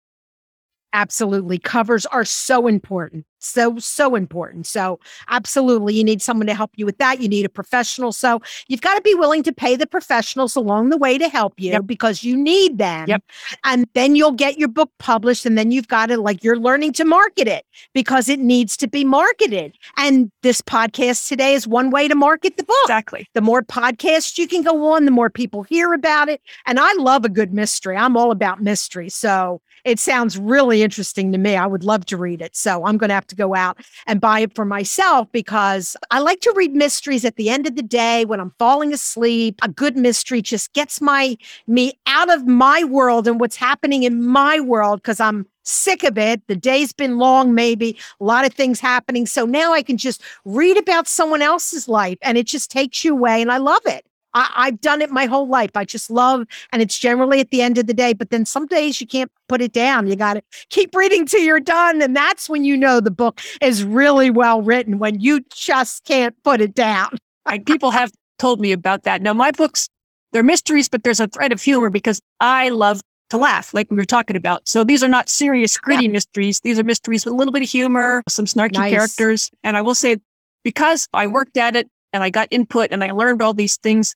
Absolutely. 0.92 1.58
Covers 1.58 2.06
are 2.06 2.24
so 2.24 2.66
important. 2.66 3.26
So, 3.46 3.78
so 3.78 4.14
important. 4.14 4.66
So, 4.66 4.98
absolutely. 5.28 5.94
You 5.94 6.04
need 6.04 6.20
someone 6.22 6.46
to 6.46 6.54
help 6.54 6.72
you 6.76 6.84
with 6.86 6.98
that. 6.98 7.20
You 7.20 7.28
need 7.28 7.44
a 7.46 7.48
professional. 7.48 8.12
So, 8.12 8.40
you've 8.68 8.80
got 8.80 8.94
to 8.96 9.02
be 9.02 9.14
willing 9.14 9.42
to 9.44 9.52
pay 9.52 9.76
the 9.76 9.86
professionals 9.86 10.56
along 10.56 10.90
the 10.90 10.96
way 10.96 11.18
to 11.18 11.28
help 11.28 11.54
you 11.58 11.72
Yep. 11.72 11.86
because 11.86 12.22
you 12.22 12.36
need 12.36 12.78
them. 12.78 13.08
Yep. 13.08 13.22
And 13.64 13.86
then 13.94 14.16
you'll 14.16 14.32
get 14.32 14.58
your 14.58 14.68
book 14.68 14.90
published. 14.98 15.46
And 15.46 15.56
then 15.56 15.70
you've 15.70 15.88
got 15.88 16.06
to, 16.06 16.16
like, 16.20 16.42
you're 16.44 16.58
learning 16.58 16.92
to 16.94 17.04
market 17.04 17.48
it 17.48 17.64
because 17.94 18.28
it 18.28 18.38
needs 18.40 18.76
to 18.78 18.88
be 18.88 19.04
marketed. 19.04 19.76
And 19.96 20.30
this 20.42 20.60
podcast 20.62 21.28
today 21.28 21.54
is 21.54 21.66
one 21.66 21.90
way 21.90 22.08
to 22.08 22.14
market 22.14 22.56
the 22.56 22.64
book. 22.64 22.76
Exactly. 22.84 23.28
The 23.34 23.40
more 23.40 23.62
podcasts 23.62 24.38
you 24.38 24.46
can 24.48 24.62
go 24.62 24.92
on, 24.92 25.04
the 25.04 25.10
more 25.10 25.30
people 25.30 25.62
hear 25.62 25.92
about 25.92 26.28
it. 26.28 26.40
And 26.66 26.78
I 26.80 26.92
love 26.94 27.24
a 27.24 27.28
good 27.28 27.52
mystery. 27.52 27.96
I'm 27.96 28.16
all 28.16 28.30
about 28.30 28.62
mystery. 28.62 29.08
So 29.08 29.60
it 29.86 30.00
sounds 30.00 30.36
really 30.36 30.82
interesting 30.82 31.30
to 31.30 31.38
me. 31.38 31.54
I 31.54 31.64
would 31.64 31.84
love 31.84 32.04
to 32.06 32.16
read 32.16 32.42
it. 32.42 32.56
So 32.56 32.84
I'm 32.84 32.98
going 32.98 33.08
to 33.08 33.14
have 33.14 33.26
to 33.28 33.36
go 33.36 33.54
out 33.54 33.78
and 34.08 34.20
buy 34.20 34.40
it 34.40 34.52
for 34.52 34.64
myself 34.64 35.30
because 35.30 35.96
I 36.10 36.18
like 36.18 36.40
to 36.40 36.52
read 36.56 36.74
mysteries 36.74 37.24
at 37.24 37.36
the 37.36 37.48
end 37.48 37.68
of 37.68 37.76
the 37.76 37.84
day 37.84 38.24
when 38.24 38.40
I'm 38.40 38.52
falling 38.58 38.92
asleep. 38.92 39.60
A 39.62 39.68
good 39.68 39.96
mystery 39.96 40.42
just 40.42 40.72
gets 40.72 41.00
my 41.00 41.36
me 41.68 42.00
out 42.08 42.34
of 42.34 42.48
my 42.48 42.82
world 42.82 43.28
and 43.28 43.38
what's 43.38 43.54
happening 43.54 44.02
in 44.02 44.26
my 44.26 44.58
world 44.58 45.02
because 45.02 45.20
I'm 45.20 45.46
sick 45.62 46.02
of 46.02 46.18
it. 46.18 46.44
The 46.48 46.56
day's 46.56 46.92
been 46.92 47.18
long, 47.18 47.54
maybe 47.54 47.96
a 48.20 48.24
lot 48.24 48.44
of 48.44 48.52
things 48.52 48.80
happening. 48.80 49.24
So 49.24 49.46
now 49.46 49.72
I 49.72 49.82
can 49.82 49.98
just 49.98 50.20
read 50.44 50.76
about 50.76 51.06
someone 51.06 51.42
else's 51.42 51.86
life 51.88 52.18
and 52.22 52.36
it 52.36 52.48
just 52.48 52.72
takes 52.72 53.04
you 53.04 53.12
away. 53.12 53.40
And 53.40 53.52
I 53.52 53.58
love 53.58 53.82
it. 53.86 54.04
I, 54.36 54.50
I've 54.54 54.80
done 54.82 55.00
it 55.00 55.10
my 55.10 55.24
whole 55.24 55.48
life. 55.48 55.70
I 55.74 55.86
just 55.86 56.10
love, 56.10 56.46
and 56.70 56.82
it's 56.82 56.98
generally 56.98 57.40
at 57.40 57.50
the 57.50 57.62
end 57.62 57.78
of 57.78 57.86
the 57.86 57.94
day. 57.94 58.12
But 58.12 58.28
then 58.28 58.44
some 58.44 58.66
days 58.66 59.00
you 59.00 59.06
can't 59.06 59.32
put 59.48 59.62
it 59.62 59.72
down. 59.72 60.06
You 60.06 60.14
got 60.14 60.34
to 60.34 60.42
keep 60.68 60.94
reading 60.94 61.24
till 61.24 61.40
you're 61.40 61.58
done. 61.58 62.02
And 62.02 62.14
that's 62.14 62.48
when 62.48 62.62
you 62.62 62.76
know 62.76 63.00
the 63.00 63.10
book 63.10 63.40
is 63.62 63.82
really 63.82 64.28
well 64.28 64.60
written, 64.60 64.98
when 64.98 65.20
you 65.20 65.42
just 65.54 66.04
can't 66.04 66.34
put 66.44 66.60
it 66.60 66.74
down. 66.74 67.16
I, 67.46 67.60
people 67.60 67.90
have 67.92 68.12
told 68.38 68.60
me 68.60 68.72
about 68.72 69.04
that. 69.04 69.22
Now, 69.22 69.32
my 69.32 69.52
books, 69.52 69.88
they're 70.32 70.42
mysteries, 70.42 70.88
but 70.88 71.02
there's 71.02 71.20
a 71.20 71.28
thread 71.28 71.50
of 71.52 71.62
humor 71.62 71.88
because 71.88 72.20
I 72.40 72.68
love 72.68 73.00
to 73.30 73.38
laugh, 73.38 73.72
like 73.72 73.90
we 73.90 73.96
were 73.96 74.04
talking 74.04 74.36
about. 74.36 74.68
So 74.68 74.84
these 74.84 75.02
are 75.02 75.08
not 75.08 75.28
serious, 75.30 75.78
gritty 75.78 76.08
mysteries. 76.08 76.60
These 76.60 76.78
are 76.78 76.84
mysteries 76.84 77.24
with 77.24 77.32
a 77.32 77.36
little 77.36 77.52
bit 77.52 77.62
of 77.62 77.68
humor, 77.68 78.22
some 78.28 78.44
snarky 78.44 78.74
Nice. 78.74 78.92
characters. 78.92 79.50
And 79.64 79.76
I 79.76 79.82
will 79.82 79.94
say, 79.94 80.18
because 80.62 81.08
I 81.14 81.26
worked 81.26 81.56
at 81.56 81.74
it 81.74 81.88
and 82.12 82.22
I 82.22 82.30
got 82.30 82.48
input 82.50 82.90
and 82.90 83.02
I 83.02 83.12
learned 83.12 83.42
all 83.42 83.54
these 83.54 83.76
things, 83.78 84.14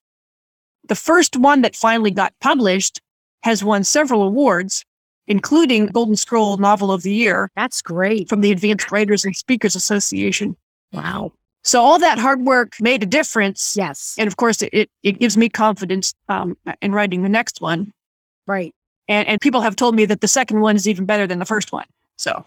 the 0.89 0.95
first 0.95 1.37
one 1.37 1.63
that 1.63 1.77
finally 1.77 2.11
got 2.11 2.33
published 2.41 3.01
has 3.43 3.65
won 3.65 3.85
several 3.85 4.23
awards, 4.23 4.85
including 5.27 5.87
Golden 5.87 6.17
Scroll 6.17 6.57
Novel 6.57 6.93
of 6.93 7.03
the 7.03 7.13
Year 7.13 7.51
That's 7.57 7.83
great. 7.83 8.29
from 8.29 8.41
the 8.41 8.53
Advanced 8.53 8.91
Writers 8.91 9.25
and 9.25 9.35
Speakers 9.37 9.77
Association. 9.77 10.57
Wow. 10.93 11.33
So 11.63 11.81
all 11.83 11.99
that 11.99 12.19
hard 12.19 12.43
work 12.43 12.75
made 12.81 13.03
a 13.03 13.07
difference. 13.07 13.75
Yes. 13.77 14.15
And 14.19 14.27
of 14.27 14.37
course, 14.37 14.63
it, 14.63 14.91
it, 15.03 15.19
gives 15.19 15.37
me 15.37 15.49
confidence 15.49 16.15
um, 16.29 16.57
in 16.81 16.93
writing 16.93 17.23
the 17.23 17.29
next 17.29 17.61
one. 17.61 17.93
Right. 18.47 18.75
And, 19.09 19.29
and 19.29 19.41
people 19.41 19.61
have 19.61 19.77
told 19.77 19.95
me 19.95 20.07
that 20.07 20.21
the 20.21 20.29
second 20.29 20.61
one 20.61 20.77
is 20.77 20.89
even 20.89 21.05
better 21.05 21.27
than 21.27 21.39
the 21.39 21.45
first 21.45 21.73
one. 21.73 21.87
So 22.17 22.47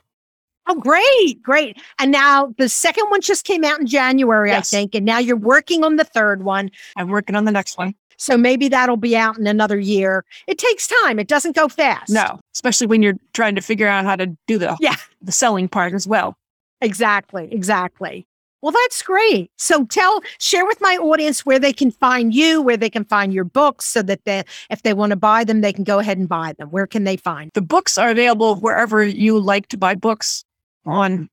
Oh, 0.67 0.75
great. 0.75 1.41
Great. 1.41 1.77
And 1.99 2.11
now 2.11 2.53
the 2.57 2.69
second 2.69 3.09
one 3.09 3.21
just 3.21 3.45
came 3.45 3.65
out 3.65 3.79
in 3.79 3.87
January, 3.87 4.49
Yes. 4.49 4.73
I 4.73 4.77
think. 4.77 4.95
And 4.95 5.05
now 5.05 5.19
you're 5.19 5.35
working 5.35 5.83
on 5.83 5.97
the 5.97 6.05
third 6.05 6.43
one. 6.43 6.71
I'm 6.95 7.09
working 7.09 7.35
on 7.35 7.45
the 7.45 7.51
next 7.51 7.77
one. 7.77 7.95
So 8.17 8.37
maybe 8.37 8.67
that'll 8.67 8.97
be 8.97 9.15
out 9.15 9.37
in 9.37 9.47
another 9.47 9.79
year. 9.79 10.23
It 10.47 10.57
takes 10.57 10.87
time. 10.87 11.19
It 11.19 11.27
doesn't 11.27 11.55
go 11.55 11.67
fast. 11.67 12.09
No, 12.11 12.39
especially 12.53 12.87
when 12.87 13.01
you're 13.01 13.17
trying 13.33 13.55
to 13.55 13.61
figure 13.61 13.87
out 13.87 14.05
how 14.05 14.15
to 14.15 14.27
do 14.47 14.57
the 14.57 14.77
Yeah. 14.79 14.95
the 15.21 15.31
selling 15.31 15.67
part 15.67 15.93
as 15.93 16.07
well. 16.07 16.35
Exactly. 16.81 17.47
Exactly. 17.51 18.27
Well, 18.61 18.71
that's 18.71 19.01
great. 19.01 19.51
So 19.57 19.85
tell, 19.85 20.21
share 20.39 20.65
with 20.65 20.79
my 20.79 20.95
audience 20.95 21.45
where 21.45 21.59
they 21.59 21.73
can 21.73 21.91
find 21.91 22.33
you, 22.33 22.61
where 22.61 22.77
they 22.77 22.89
can 22.89 23.03
find 23.03 23.33
your 23.33 23.43
books 23.43 23.83
so 23.85 24.01
that 24.03 24.23
they, 24.23 24.43
if 24.69 24.83
they 24.83 24.93
want 24.93 25.09
to 25.09 25.17
buy 25.17 25.43
them, 25.43 25.59
they 25.59 25.73
can 25.73 25.83
go 25.83 25.99
ahead 25.99 26.17
and 26.17 26.29
buy 26.29 26.53
them. 26.57 26.69
Where 26.69 26.87
can 26.87 27.03
they 27.03 27.17
find? 27.17 27.51
The 27.53 27.61
books 27.61 27.97
are 27.97 28.09
available 28.09 28.55
wherever 28.55 29.03
you 29.03 29.37
like 29.37 29.67
to 29.67 29.77
buy 29.77 29.95
books 29.95 30.45
on 30.85 31.29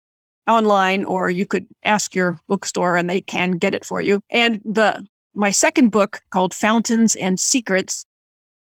online, 0.48 1.04
or 1.04 1.30
you 1.30 1.46
could 1.46 1.66
ask 1.84 2.16
your 2.16 2.40
bookstore 2.48 2.96
and 2.96 3.08
they 3.08 3.20
can 3.20 3.52
get 3.52 3.74
it 3.74 3.84
for 3.84 4.00
you. 4.00 4.20
And 4.30 4.60
the 4.64 5.06
my 5.34 5.50
second 5.50 5.90
book 5.90 6.20
called 6.30 6.54
Fountains 6.54 7.16
and 7.16 7.38
Secrets 7.38 8.04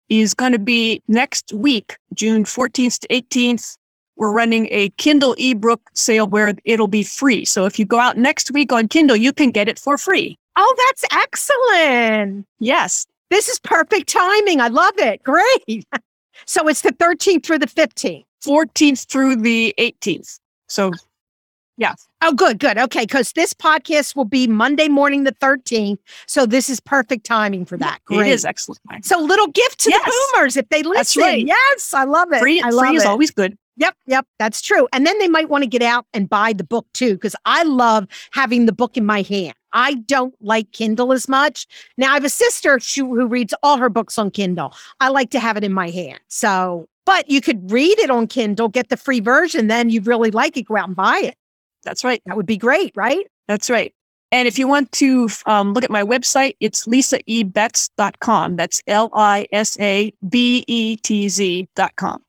is 0.09 0.33
going 0.33 0.51
to 0.51 0.59
be 0.59 1.01
next 1.07 1.53
week, 1.53 1.97
June 2.13 2.43
14th 2.43 2.99
to 2.99 3.07
18th. 3.07 3.77
We're 4.17 4.33
running 4.33 4.67
a 4.71 4.89
Kindle 4.97 5.35
ebook 5.39 5.81
sale 5.93 6.27
where 6.27 6.53
it'll 6.65 6.87
be 6.87 7.03
free. 7.03 7.45
So 7.45 7.65
if 7.65 7.79
you 7.79 7.85
go 7.85 7.99
out 7.99 8.17
next 8.17 8.51
week 8.51 8.71
on 8.71 8.87
Kindle, 8.87 9.15
you 9.15 9.33
can 9.33 9.51
get 9.51 9.67
it 9.67 9.79
for 9.79 9.97
free. 9.97 10.37
Oh, 10.57 10.75
that's 10.89 11.05
excellent. 11.13 12.45
Yes. 12.59 13.07
This 13.29 13.47
is 13.47 13.59
perfect 13.59 14.09
timing. 14.09 14.59
I 14.59 14.67
love 14.67 14.93
it. 14.97 15.23
Great. 15.23 15.85
So 16.47 16.67
it's 16.67 16.81
the 16.81 16.93
13th 16.93 17.45
through 17.45 17.59
the 17.59 17.67
15th. 17.67 18.23
14th 18.43 19.05
through 19.07 19.35
the 19.37 19.73
18th. 19.77 20.39
So 20.67 20.91
Oh, 22.23 22.33
good, 22.33 22.59
good. 22.59 22.77
Okay, 22.77 23.01
because 23.01 23.31
this 23.33 23.53
podcast 23.53 24.15
will 24.15 24.25
be 24.25 24.47
Monday 24.47 24.87
morning, 24.87 25.23
the 25.23 25.31
13th. 25.33 25.97
So 26.27 26.45
this 26.45 26.69
is 26.69 26.79
perfect 26.79 27.25
timing 27.25 27.65
for 27.65 27.77
that. 27.77 27.97
it 27.97 28.05
Great. 28.05 28.31
is 28.31 28.45
excellent. 28.45 28.79
So 29.03 29.19
little 29.19 29.47
gift 29.47 29.79
to 29.81 29.89
Yes. 29.89 30.05
the 30.05 30.11
boomers 30.35 30.57
if 30.57 30.69
they 30.69 30.83
listen. 30.83 30.95
That's 30.95 31.17
right. 31.17 31.45
Yes, 31.45 31.93
I 31.93 32.03
love 32.03 32.31
it. 32.31 32.39
Free, 32.39 32.61
I 32.61 32.69
love 32.69 32.85
free 32.87 32.97
is 32.97 33.03
it. 33.03 33.07
always 33.07 33.31
good. 33.31 33.57
Yep, 33.77 33.95
yep, 34.05 34.27
that's 34.37 34.61
true. 34.61 34.87
And 34.93 35.07
then 35.07 35.17
they 35.17 35.27
might 35.27 35.49
want 35.49 35.63
to 35.63 35.67
get 35.67 35.81
out 35.81 36.05
and 36.13 36.29
buy 36.29 36.53
the 36.53 36.63
book 36.63 36.85
too, 36.93 37.13
because 37.15 37.35
I 37.45 37.63
love 37.63 38.05
having 38.31 38.67
the 38.67 38.73
book 38.73 38.95
in 38.97 39.05
my 39.05 39.23
hand. 39.23 39.55
I 39.73 39.95
don't 39.95 40.35
like 40.41 40.71
Kindle 40.73 41.13
as 41.13 41.27
much. 41.27 41.65
Now 41.97 42.11
I 42.11 42.13
have 42.15 42.25
a 42.25 42.29
sister 42.29 42.77
who 42.95 43.25
reads 43.25 43.53
all 43.63 43.77
her 43.77 43.89
books 43.89 44.19
on 44.19 44.29
Kindle. 44.29 44.75
I 44.99 45.07
like 45.07 45.31
to 45.31 45.39
have 45.39 45.57
it 45.57 45.63
in 45.63 45.73
my 45.73 45.89
hand. 45.89 46.19
So, 46.27 46.87
but 47.05 47.27
you 47.29 47.41
could 47.41 47.71
read 47.71 47.97
it 47.97 48.11
on 48.11 48.27
Kindle, 48.27 48.67
get 48.69 48.89
the 48.89 48.97
free 48.97 49.21
version. 49.21 49.67
Then 49.67 49.89
you 49.89 50.01
really 50.01 50.29
like 50.29 50.57
it, 50.57 50.63
go 50.67 50.75
out 50.77 50.87
and 50.87 50.95
buy 50.95 51.21
it. 51.23 51.35
That's 51.83 52.03
right. 52.03 52.21
That 52.25 52.37
would 52.37 52.45
be 52.45 52.57
great, 52.57 52.93
right? 52.95 53.25
That's 53.47 53.69
right. 53.69 53.93
And 54.31 54.47
if 54.47 54.57
you 54.57 54.67
want 54.67 54.91
to 54.93 55.27
um, 55.45 55.73
look 55.73 55.83
at 55.83 55.91
my 55.91 56.03
website, 56.03 56.55
it's 56.59 56.87
lisaebetz.com. 56.87 58.55
That's 58.55 58.81
L 58.87 59.09
I 59.13 59.47
S 59.51 59.77
A 59.79 60.13
B 60.27 60.63
E 60.67 60.95
T 60.95 61.27
Z.com. 61.27 62.23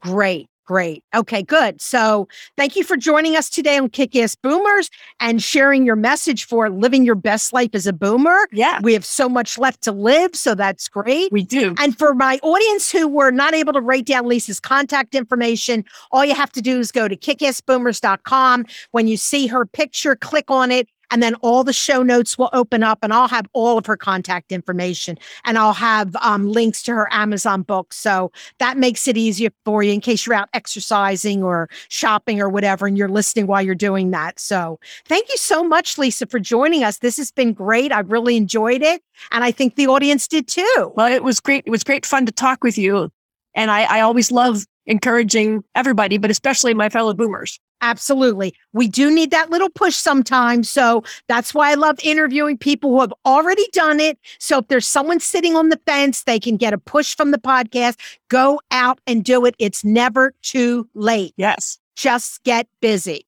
Great. 0.00 0.48
Great. 0.66 1.04
Okay, 1.14 1.42
good. 1.42 1.80
So 1.80 2.26
thank 2.56 2.74
you 2.74 2.82
for 2.82 2.96
joining 2.96 3.36
us 3.36 3.48
today 3.48 3.78
on 3.78 3.88
Kick 3.88 4.16
Ass 4.16 4.34
Boomers 4.34 4.90
and 5.20 5.40
sharing 5.40 5.86
your 5.86 5.94
message 5.94 6.44
for 6.44 6.68
living 6.68 7.04
your 7.04 7.14
best 7.14 7.52
life 7.52 7.70
as 7.72 7.86
a 7.86 7.92
boomer. 7.92 8.48
Yeah. 8.50 8.80
We 8.82 8.92
have 8.92 9.04
so 9.04 9.28
much 9.28 9.58
left 9.58 9.82
to 9.82 9.92
live. 9.92 10.34
So 10.34 10.56
that's 10.56 10.88
great. 10.88 11.30
We 11.30 11.44
do. 11.44 11.76
And 11.78 11.96
for 11.96 12.14
my 12.14 12.40
audience 12.42 12.90
who 12.90 13.06
were 13.06 13.30
not 13.30 13.54
able 13.54 13.72
to 13.74 13.80
write 13.80 14.06
down 14.06 14.26
Lisa's 14.26 14.58
contact 14.58 15.14
information, 15.14 15.84
all 16.10 16.24
you 16.24 16.34
have 16.34 16.50
to 16.52 16.60
do 16.60 16.80
is 16.80 16.90
go 16.90 17.06
to 17.06 17.16
kickassboomers.com. 17.16 18.66
When 18.90 19.06
you 19.06 19.16
see 19.16 19.46
her 19.46 19.66
picture, 19.66 20.16
click 20.16 20.50
on 20.50 20.72
it 20.72 20.88
and 21.10 21.22
then 21.22 21.34
all 21.36 21.64
the 21.64 21.72
show 21.72 22.02
notes 22.02 22.36
will 22.36 22.50
open 22.52 22.82
up 22.82 22.98
and 23.02 23.12
I'll 23.12 23.28
have 23.28 23.46
all 23.52 23.78
of 23.78 23.86
her 23.86 23.96
contact 23.96 24.52
information 24.52 25.18
and 25.44 25.58
I'll 25.58 25.72
have 25.72 26.14
um, 26.16 26.50
links 26.50 26.82
to 26.84 26.92
her 26.92 27.08
Amazon 27.12 27.62
books. 27.62 27.96
So 27.96 28.32
that 28.58 28.76
makes 28.76 29.06
it 29.06 29.16
easier 29.16 29.50
for 29.64 29.82
you 29.82 29.92
in 29.92 30.00
case 30.00 30.26
you're 30.26 30.34
out 30.34 30.48
exercising 30.52 31.42
or 31.42 31.68
shopping 31.88 32.40
or 32.40 32.48
whatever 32.48 32.86
and 32.86 32.96
you're 32.98 33.08
listening 33.08 33.46
while 33.46 33.62
you're 33.62 33.74
doing 33.74 34.10
that. 34.10 34.38
So 34.38 34.78
thank 35.06 35.28
you 35.28 35.36
so 35.36 35.62
much, 35.62 35.98
Lisa, 35.98 36.26
for 36.26 36.38
joining 36.38 36.82
us. 36.82 36.98
This 36.98 37.16
has 37.16 37.30
been 37.30 37.52
great. 37.52 37.92
I 37.92 38.00
really 38.00 38.36
enjoyed 38.36 38.82
it. 38.82 39.02
And 39.30 39.44
I 39.44 39.50
think 39.50 39.76
the 39.76 39.86
audience 39.86 40.28
did 40.28 40.48
too. 40.48 40.92
Well, 40.94 41.12
it 41.12 41.22
was 41.22 41.40
great. 41.40 41.64
It 41.66 41.70
was 41.70 41.84
great 41.84 42.04
fun 42.04 42.26
to 42.26 42.32
talk 42.32 42.62
with 42.62 42.78
you. 42.78 43.10
And 43.54 43.70
I, 43.70 43.84
I 43.84 44.00
always 44.00 44.30
love 44.30 44.64
encouraging 44.86 45.64
everybody, 45.74 46.18
but 46.18 46.30
especially 46.30 46.74
my 46.74 46.88
fellow 46.88 47.14
boomers. 47.14 47.58
Absolutely. 47.86 48.52
We 48.72 48.88
do 48.88 49.14
need 49.14 49.30
that 49.30 49.48
little 49.48 49.70
push 49.70 49.94
sometimes. 49.94 50.68
So 50.68 51.04
that's 51.28 51.54
why 51.54 51.70
I 51.70 51.74
love 51.74 52.00
interviewing 52.02 52.58
people 52.58 52.90
who 52.90 53.00
have 53.00 53.14
already 53.24 53.64
done 53.72 54.00
it. 54.00 54.18
So 54.40 54.58
if 54.58 54.66
there's 54.66 54.88
someone 54.88 55.20
sitting 55.20 55.54
on 55.54 55.68
the 55.68 55.78
fence, 55.86 56.24
they 56.24 56.40
can 56.40 56.56
get 56.56 56.72
a 56.72 56.78
push 56.78 57.14
from 57.14 57.30
the 57.30 57.38
podcast. 57.38 57.96
Go 58.28 58.60
out 58.72 59.00
and 59.06 59.24
do 59.24 59.46
it. 59.46 59.54
It's 59.60 59.84
never 59.84 60.34
too 60.42 60.88
late. 60.94 61.32
Yes. 61.36 61.78
Just 61.94 62.42
get 62.42 62.66
busy. 62.80 63.24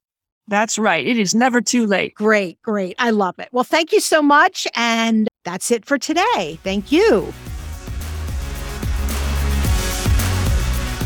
That's 0.48 0.76
right. 0.76 1.06
It 1.06 1.18
is 1.18 1.36
never 1.36 1.60
too 1.60 1.86
late. 1.86 2.14
Great. 2.14 2.60
Great. 2.62 2.96
I 2.98 3.10
love 3.10 3.38
it. 3.38 3.48
Well, 3.52 3.62
thank 3.62 3.92
you 3.92 4.00
so 4.00 4.20
much. 4.20 4.66
And 4.74 5.28
that's 5.44 5.70
it 5.70 5.84
for 5.84 5.98
today. 5.98 6.58
Thank 6.64 6.90
you. 6.90 7.32